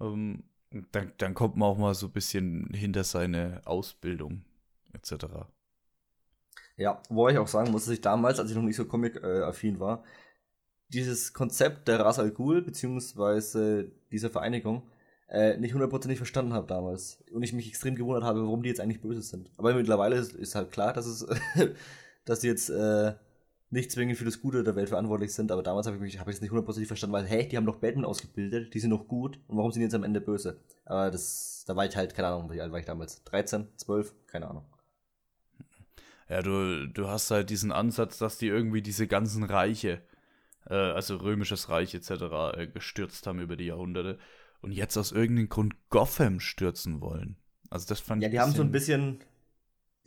[0.00, 0.44] Ähm,
[0.92, 4.42] dann, dann kommt man auch mal so ein bisschen hinter seine Ausbildung
[4.94, 5.26] etc.
[6.78, 9.80] Ja, wo ich auch sagen muss, dass ich damals, als ich noch nicht so comic-affin
[9.80, 10.02] war,
[10.88, 14.88] dieses Konzept der Ras Al Ghul, beziehungsweise dieser Vereinigung,
[15.28, 17.22] äh, nicht hundertprozentig verstanden habe damals.
[17.32, 19.50] Und ich mich extrem gewundert habe, warum die jetzt eigentlich böse sind.
[19.58, 21.26] Aber mittlerweile ist, ist halt klar, dass es,
[22.24, 23.14] dass die jetzt äh,
[23.70, 26.28] nicht zwingend für das Gute der Welt verantwortlich sind, aber damals habe ich mich hab
[26.28, 29.08] ich es nicht hundertprozentig verstanden, weil, hey, die haben doch Batman ausgebildet, die sind doch
[29.08, 30.60] gut und warum sind die jetzt am Ende böse?
[30.84, 33.24] Aber das, da war ich halt, keine Ahnung, wie alt war ich damals?
[33.24, 34.64] 13, 12, keine Ahnung.
[36.28, 40.02] Ja, du, du hast halt diesen Ansatz, dass die irgendwie diese ganzen Reiche,
[40.68, 42.10] äh, also römisches Reich etc.,
[42.54, 44.18] äh, gestürzt haben über die Jahrhunderte
[44.60, 47.36] und jetzt aus irgendeinem Grund Gotham stürzen wollen.
[47.70, 48.24] Also das fand ich.
[48.24, 49.20] Ja, die haben so ein bisschen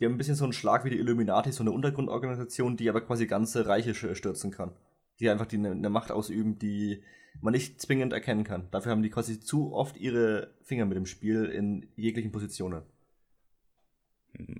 [0.00, 3.02] die haben ein bisschen so einen Schlag wie die Illuminati, so eine Untergrundorganisation, die aber
[3.02, 4.72] quasi ganze Reiche stürzen kann.
[5.20, 7.02] Die einfach die eine, eine Macht ausüben, die
[7.42, 8.68] man nicht zwingend erkennen kann.
[8.70, 12.82] Dafür haben die quasi zu oft ihre Finger mit dem Spiel in jeglichen Positionen.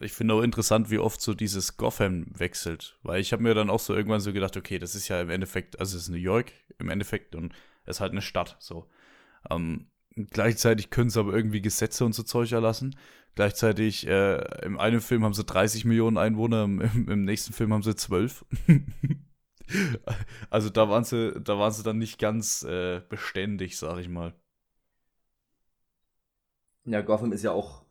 [0.01, 2.99] Ich finde auch interessant, wie oft so dieses Gotham wechselt.
[3.03, 5.31] Weil ich habe mir dann auch so irgendwann so gedacht, okay, das ist ja im
[5.31, 8.57] Endeffekt, also es ist New York im Endeffekt und es ist halt eine Stadt.
[8.59, 8.91] So.
[9.49, 9.87] Ähm,
[10.31, 12.97] gleichzeitig können sie aber irgendwie Gesetze und so Zeug erlassen.
[13.37, 17.83] Gleichzeitig, äh, im einen Film haben sie 30 Millionen Einwohner, im, im nächsten Film haben
[17.83, 18.45] sie 12.
[20.51, 24.35] also da waren sie, da waren sie dann nicht ganz äh, beständig, sag ich mal.
[26.85, 27.85] Ja, Gotham ist ja auch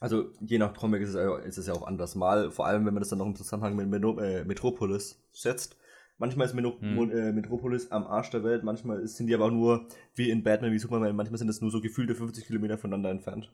[0.00, 2.14] Also je nach Comic ist es, ja- ist es ja auch anders.
[2.14, 3.86] Mal, vor allem wenn man das dann noch im Zusammenhang mit
[4.20, 5.76] äh, Metropolis setzt.
[6.18, 7.10] Manchmal ist Meno Hm.
[7.10, 10.42] Äh, Metropolis am Arsch der Welt, manchmal ist, sind die aber auch nur wie in
[10.42, 13.52] Batman, wie Superman, manchmal sind es nur so gefühlte 50 Kilometer voneinander entfernt.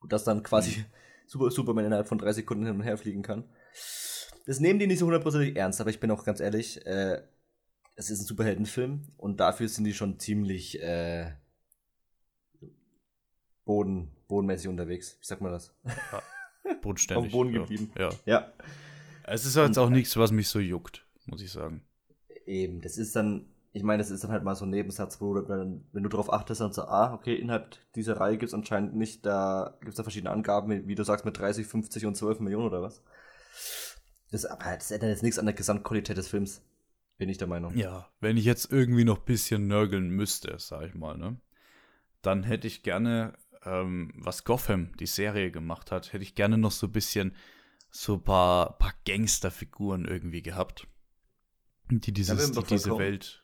[0.00, 0.84] Und dass dann quasi
[1.26, 3.44] Super, Superman innerhalb von drei Sekunden hin und her fliegen kann.
[4.46, 7.22] Das nehmen die nicht so hundertprozentig ernst, aber ich bin auch ganz ehrlich, äh,
[7.96, 11.32] es ist ein Superheldenfilm und dafür sind die schon ziemlich äh,
[13.64, 15.16] boden, bodenmäßig unterwegs.
[15.20, 15.74] Wie sagt man das?
[16.82, 17.26] Bodenständig.
[17.26, 17.60] Auf Boden ja.
[17.60, 17.92] geblieben.
[17.98, 18.10] Ja.
[18.26, 18.52] Ja,
[19.24, 21.82] Es ist jetzt auch nichts, was mich so juckt, muss ich sagen.
[22.46, 22.80] eben.
[22.80, 25.48] Das ist dann, ich meine, das ist dann halt mal so ein Nebensatz, wo du,
[25.48, 28.94] wenn, wenn du darauf achtest, dann so, ah, okay, innerhalb dieser Reihe gibt es anscheinend
[28.94, 32.40] nicht, da gibt es da verschiedene Angaben, wie, du sagst, mit 30, 50 und 12
[32.40, 33.02] Millionen oder was.
[34.30, 36.62] Das, aber das ändert jetzt nichts an der Gesamtqualität des Films,
[37.18, 37.76] bin ich der Meinung.
[37.76, 41.40] Ja, wenn ich jetzt irgendwie noch ein bisschen nörgeln müsste, sag ich mal, ne?
[42.22, 46.72] Dann hätte ich gerne, ähm, was Gotham, die Serie gemacht hat, hätte ich gerne noch
[46.72, 47.36] so ein bisschen
[47.90, 50.88] so ein paar, paar Gangsterfiguren irgendwie gehabt.
[51.90, 52.98] Die dieses, die diese.
[52.98, 53.42] Welt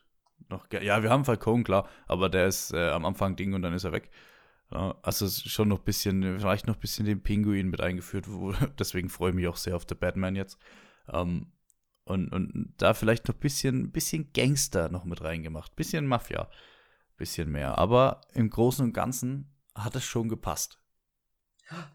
[0.49, 0.65] noch.
[0.71, 3.83] Ja, wir haben Falcone, klar, aber der ist äh, am Anfang Ding und dann ist
[3.83, 4.09] er weg.
[4.71, 8.53] Ja, also schon noch ein bisschen, vielleicht noch ein bisschen den Pinguin mit eingeführt, wo,
[8.79, 10.57] deswegen freue ich mich auch sehr auf The Batman jetzt.
[11.09, 11.47] Ähm,
[12.05, 15.75] und, und da vielleicht noch ein bisschen, bisschen Gangster noch mit reingemacht.
[15.75, 16.49] Bisschen Mafia.
[17.17, 17.77] Bisschen mehr.
[17.77, 20.80] Aber im Großen und Ganzen hat es schon gepasst.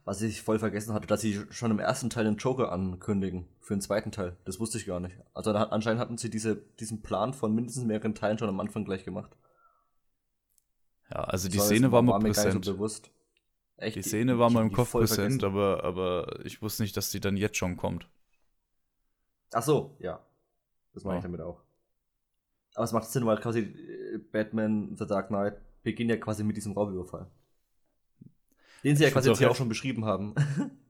[0.05, 3.75] Was ich voll vergessen hatte, dass sie schon im ersten Teil den Joker ankündigen für
[3.75, 4.37] den zweiten Teil.
[4.45, 5.17] Das wusste ich gar nicht.
[5.35, 8.85] Also da, anscheinend hatten sie diese, diesen Plan von mindestens mehreren Teilen schon am Anfang
[8.85, 9.37] gleich gemacht.
[11.11, 12.65] Ja, also die Szene war mal mir nicht präsent.
[12.65, 13.11] so bewusst.
[13.77, 15.45] Echt, Die Szene war hab im Kopf präsent, vergessen.
[15.45, 18.09] aber, aber ich wusste nicht, dass die dann jetzt schon kommt.
[19.53, 20.21] Ach so, ja.
[20.95, 21.19] Das meine Ja.
[21.19, 21.61] ich damit auch.
[22.75, 26.57] Aber es macht Sinn, weil quasi äh, Batman The Dark Knight beginnt ja quasi mit
[26.57, 27.27] diesem Raubüberfall.
[28.87, 30.35] Den sie ja quasi jetzt hier auch schon beschrieben haben.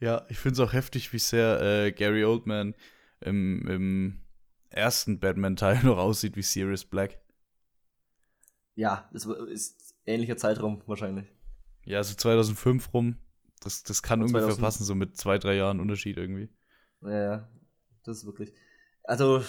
[0.00, 2.74] Ja, ich finde es auch heftig, wie sehr äh, Gary Oldman
[3.20, 4.20] im, im
[4.68, 7.20] ersten Batman-Teil noch aussieht wie Sirius Black.
[8.74, 11.32] ja, das ist ähnlicher Zeitraum wahrscheinlich.
[11.84, 13.16] Ja, so 2005 rum.
[13.60, 16.48] Das, das kann ungefähr 2000 passen, so mit zwei, drei Jahren Unterschied irgendwie.
[17.02, 17.48] Ja, ja,
[18.02, 18.52] das ist wirklich.
[19.04, 19.44] Also,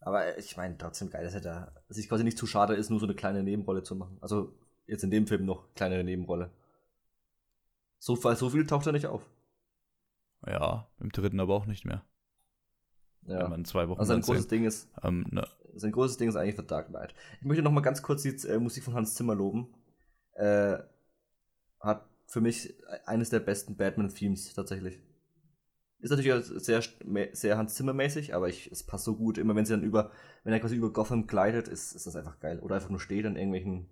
[0.00, 3.00] aber ich meine, trotzdem geil, dass er da sich quasi nicht zu schade ist, nur
[3.00, 4.16] so eine kleine Nebenrolle zu machen.
[4.22, 6.50] Also, jetzt in dem Film noch kleine Nebenrolle.
[7.98, 9.22] So, so viel taucht er nicht auf.
[10.46, 12.04] Ja, im dritten aber auch nicht mehr.
[13.22, 13.48] Wenn Ja.
[13.48, 14.34] man zwei Wochen Also, ein dann sehen.
[14.34, 17.14] großes Ding ist, Ähm, ne, sein großes Ding ist eigentlich The Dark Knight.
[17.40, 19.74] Ich möchte noch mal ganz kurz die äh, Musik von Hans Zimmer loben.
[20.32, 20.78] Äh,
[21.80, 22.74] hat für mich
[23.06, 25.00] eines der besten Batman-Themes tatsächlich.
[25.98, 26.82] Ist natürlich sehr,
[27.32, 29.38] sehr Hans Zimmer-mäßig, aber ich, es passt so gut.
[29.38, 30.10] Immer wenn sie dann über,
[30.44, 32.60] wenn er quasi über Gotham gleitet, ist, ist das einfach geil.
[32.60, 33.88] Oder einfach nur steht an irgendwelchen,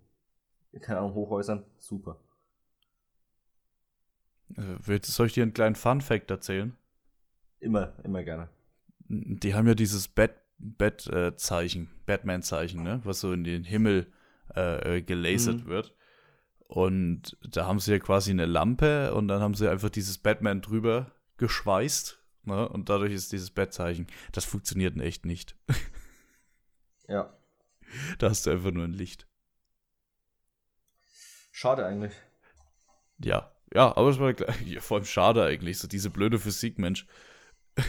[0.80, 1.64] keine Ahnung, Hochhäusern.
[1.78, 2.20] Super.
[4.56, 6.76] äh, willst- soll ich dir einen kleinen Fun-Fact erzählen?
[7.60, 8.48] Immer, immer gerne.
[9.08, 13.00] Die haben ja dieses Bat- Bat-Zeichen, Batman-Zeichen, ne?
[13.04, 14.12] was so in den Himmel
[14.54, 15.66] äh, äh, gelasert Mhm.
[15.66, 15.94] wird.
[16.66, 20.60] Und da haben sie ja quasi eine Lampe und dann haben sie einfach dieses Batman
[20.60, 22.18] drüber geschweißt.
[22.44, 22.68] Ne?
[22.68, 24.06] Und dadurch ist dieses Bat-Zeichen.
[24.32, 25.56] Das funktioniert in echt nicht.
[27.08, 27.36] Ja.
[28.18, 29.26] da hast du einfach nur ein Licht.
[31.56, 32.12] Schade eigentlich.
[33.18, 34.34] Ja, ja, aber es war
[34.64, 37.06] ja, vor allem schade eigentlich, so diese blöde Physik, Mensch.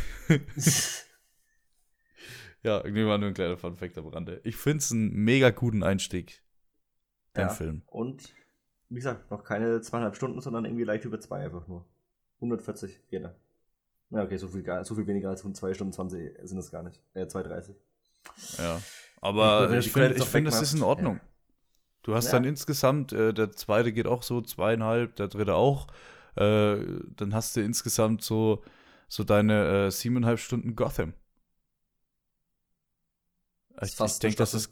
[2.61, 4.41] Ja, irgendwie war nur ein kleiner Funfact am Rande.
[4.43, 6.41] Ich finde es einen mega guten Einstieg,
[7.35, 7.49] den Ja.
[7.49, 7.83] Film.
[7.85, 8.33] Und
[8.89, 11.85] wie gesagt, noch keine zweieinhalb Stunden, sondern irgendwie leicht über zwei einfach nur.
[12.37, 13.35] 140 geht er.
[14.09, 16.99] Ja, okay, so viel, so viel weniger als 2 Stunden 20 sind es gar nicht.
[17.13, 17.75] Äh, 2,30.
[18.57, 18.81] Ja.
[19.21, 21.19] Aber ich finde, ich auch find, das ist in Ordnung.
[22.05, 22.33] Du hast Ja.
[22.33, 25.87] dann insgesamt, äh, der zweite geht auch so zweieinhalb, der dritte auch.
[26.35, 26.77] Äh,
[27.15, 28.63] dann hast du insgesamt so,
[29.07, 31.13] so deine äh, siebeneinhalb Stunden Gotham.
[33.81, 34.71] Ich, ich denke, das ist,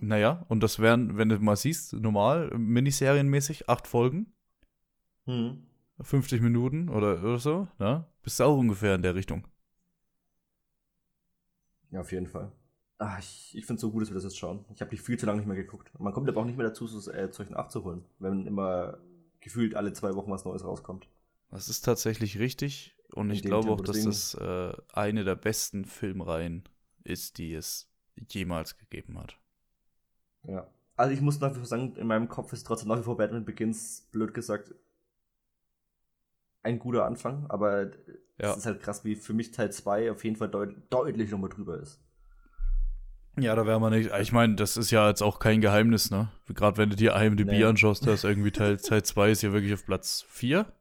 [0.00, 4.32] naja, und das wären, wenn du mal siehst, normal, miniserienmäßig, acht Folgen,
[5.26, 5.66] Hm.
[6.00, 8.04] 50 Minuten oder, oder so, ne?
[8.22, 9.46] Bist du auch ungefähr in der Richtung.
[11.90, 12.52] Ja, auf jeden Fall.
[12.98, 14.64] Ah, ich ich finde es so gut, dass wir das jetzt schauen.
[14.74, 15.90] Ich habe die viel zu lange nicht mehr geguckt.
[15.98, 18.98] Man kommt aber auch nicht mehr dazu, so äh, Zeug nachzuholen, wenn immer
[19.40, 21.08] gefühlt alle zwei Wochen was Neues rauskommt.
[21.50, 25.36] Das ist tatsächlich richtig und In ich glaube Tempo, auch, dass das äh, eine der
[25.36, 26.68] besten Filmreihen
[27.04, 27.88] ist, die es
[28.28, 29.38] jemals gegeben hat.
[30.44, 30.66] Ja.
[30.96, 33.16] Also ich muss nach wie vor sagen, in meinem Kopf ist trotzdem nach wie vor
[33.16, 34.74] Batman Begins, blöd gesagt,
[36.62, 37.90] ein guter Anfang, aber
[38.38, 38.52] Ja.
[38.52, 41.50] es ist halt krass, wie für mich Teil 2 auf jeden Fall deut deutlich nochmal
[41.50, 42.00] drüber ist.
[43.36, 44.10] Ja, da wäre man nicht.
[44.20, 46.30] Ich meine, das ist ja jetzt auch kein Geheimnis, ne?
[46.46, 47.64] Gerade wenn du dir IMDb nee.
[47.64, 50.72] anschaust, da ist irgendwie Teil, Teil 2 ist ja wirklich auf Platz 4.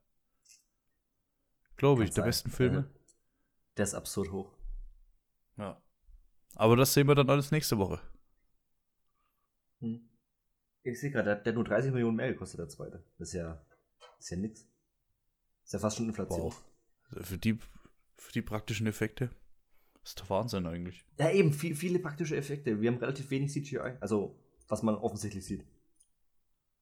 [1.78, 2.26] Glaube ich, der sein.
[2.26, 2.90] besten Filme.
[3.76, 4.52] Der ist absurd hoch.
[5.58, 5.82] Ja.
[6.56, 8.00] Aber das sehen wir dann alles nächste Woche.
[9.80, 10.10] Hm.
[10.84, 13.04] Ich sehe gerade, der, der, hat nur 30 Millionen mehr gekostet, der zweite.
[13.18, 13.66] Das ist ja,
[14.20, 14.62] ist ja nix.
[14.62, 16.42] Das ist ja fast schon Inflation.
[16.42, 16.64] Wow.
[17.22, 17.58] Für die,
[18.18, 19.30] für die praktischen Effekte.
[20.04, 21.06] Das ist doch Wahnsinn eigentlich.
[21.18, 22.82] Ja, eben, viel, viele praktische Effekte.
[22.82, 23.98] Wir haben relativ wenig CGI.
[24.02, 24.36] Also,
[24.68, 25.66] was man offensichtlich sieht.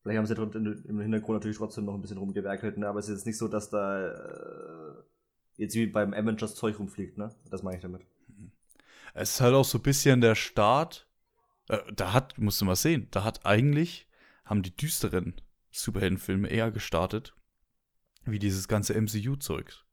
[0.02, 2.88] Vielleicht haben sie im Hintergrund natürlich trotzdem noch ein bisschen rumgewerkelt, ne?
[2.88, 4.94] aber es ist jetzt nicht so, dass da äh,
[5.58, 7.30] jetzt wie beim Avengers Zeug rumfliegt, ne?
[7.52, 8.02] Das meine ich damit.
[9.14, 11.08] Es ist halt auch so ein bisschen der Start.
[11.68, 14.08] Äh, da hat, musst du mal sehen, da hat eigentlich,
[14.44, 15.36] haben die düsteren
[15.70, 17.36] Superheldenfilme eher gestartet,
[18.26, 19.86] wie dieses ganze MCU-Zeug.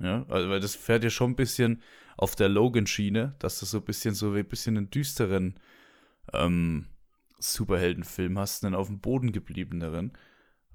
[0.00, 1.82] Ja, also, weil das fährt ja schon ein bisschen
[2.16, 5.58] auf der Logan-Schiene, dass du so ein bisschen so ein bisschen einen düsteren
[6.32, 6.86] ähm,
[7.38, 10.12] Superheldenfilm hast, einen auf dem Boden gebliebeneren,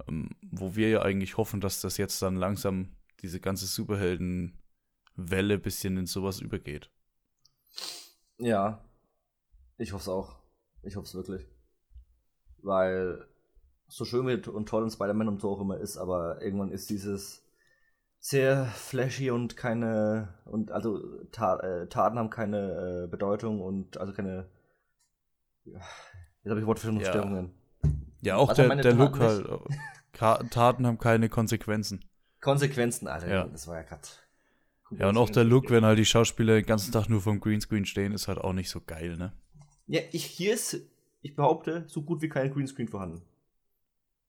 [0.08, 5.62] ähm, wo wir ja eigentlich hoffen, dass das jetzt dann langsam diese ganze Superhelden-Welle ein
[5.62, 6.90] bisschen in sowas übergeht.
[8.38, 8.84] Ja,
[9.78, 10.40] ich hoffe es auch.
[10.82, 11.48] Ich hoffe es wirklich.
[12.62, 13.28] Weil
[13.88, 17.43] so schön und toll ein Spider-Man und so auch immer ist, aber irgendwann ist dieses
[18.26, 24.14] sehr flashy und keine und also Ta äh, Taten haben keine äh, Bedeutung und also
[24.14, 24.48] keine
[25.66, 25.82] ja,
[26.44, 27.52] jetzt habe ich Wortfindungsstörungen.
[27.84, 27.90] Ja.
[28.22, 29.46] ja, auch also der, der Look halt.
[30.14, 32.06] Taten haben keine Konsequenzen.
[32.40, 33.28] Konsequenzen, Alter.
[33.28, 33.44] Ja.
[33.46, 34.08] Das war ja gerade.
[34.92, 37.86] Ja, und auch der Look, wenn halt die Schauspieler den ganzen Tag nur vom Greenscreen
[37.86, 39.34] stehen, ist halt auch nicht so geil, ne?
[39.88, 40.80] Ja, ich, hier ist,
[41.22, 43.22] ich behaupte, so gut wie kein Greenscreen vorhanden.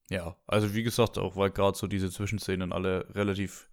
[0.09, 3.69] Ja, also wie gesagt, auch weil gerade so diese Zwischenszenen alle relativ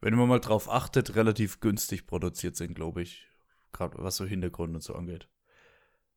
[0.00, 3.26] wenn man mal drauf achtet, relativ günstig produziert sind, glaube ich.
[3.72, 5.28] Gerade was so Hintergrund und so angeht.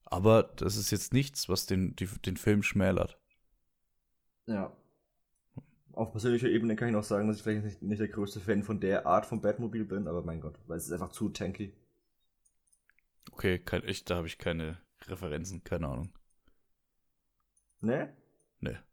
[0.05, 3.19] Aber das ist jetzt nichts, was den, die, den Film schmälert.
[4.47, 4.75] Ja.
[5.93, 8.63] Auf persönlicher Ebene kann ich noch sagen, dass ich vielleicht nicht, nicht der größte Fan
[8.63, 11.73] von der Art von Batmobil bin, aber mein Gott, weil es ist einfach zu tanky.
[13.31, 16.13] Okay, kein, ich, da habe ich keine Referenzen, keine Ahnung.
[17.81, 18.15] Ne?
[18.59, 18.83] Ne.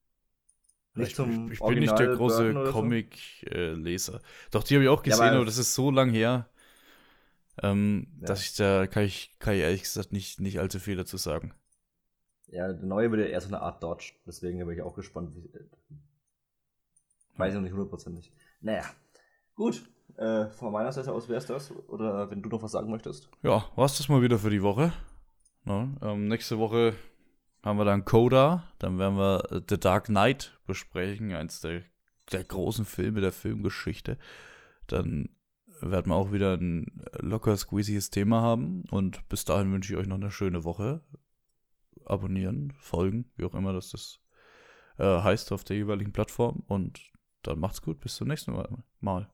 [0.97, 4.13] Nicht ich, zum ich, ich bin nicht der große Comic-Leser.
[4.13, 4.19] So?
[4.51, 6.49] Doch, die habe ich auch gesehen, ja, aber, aber, das ist so lang her,
[7.63, 8.29] ähm, ja.
[8.29, 11.55] dass ich da kann ich, kann ich ehrlich gesagt nicht, nicht allzu viel dazu sagen.
[12.49, 15.35] Ja, der neue wird ja eher so eine Art Dodge, deswegen bin ich auch gespannt.
[15.35, 15.65] Wie, äh,
[17.37, 18.33] weiß ich noch nicht hundertprozentig.
[18.61, 18.85] Naja,
[19.55, 19.89] gut.
[20.17, 21.71] Äh, von meiner Seite aus wäre es das.
[21.89, 23.29] Oder wenn du noch was sagen möchtest.
[23.43, 24.93] Ja, war es das mal wieder für die Woche.
[25.65, 26.95] Na, ähm, nächste Woche
[27.63, 31.83] haben wir dann Coda, dann werden wir äh, The Dark Knight besprechen, eins der,
[32.33, 34.19] der großen Filme der Filmgeschichte.
[34.87, 35.31] Dann
[35.81, 40.07] werden wir auch wieder ein locker squeezyes Thema haben und bis dahin wünsche ich euch
[40.07, 41.03] noch eine schöne Woche.
[42.05, 44.21] Abonnieren, folgen, wie auch immer das, das
[44.99, 47.01] äh, heißt auf der jeweiligen Plattform und
[47.43, 48.53] dann macht's gut, bis zum nächsten
[49.01, 49.33] Mal.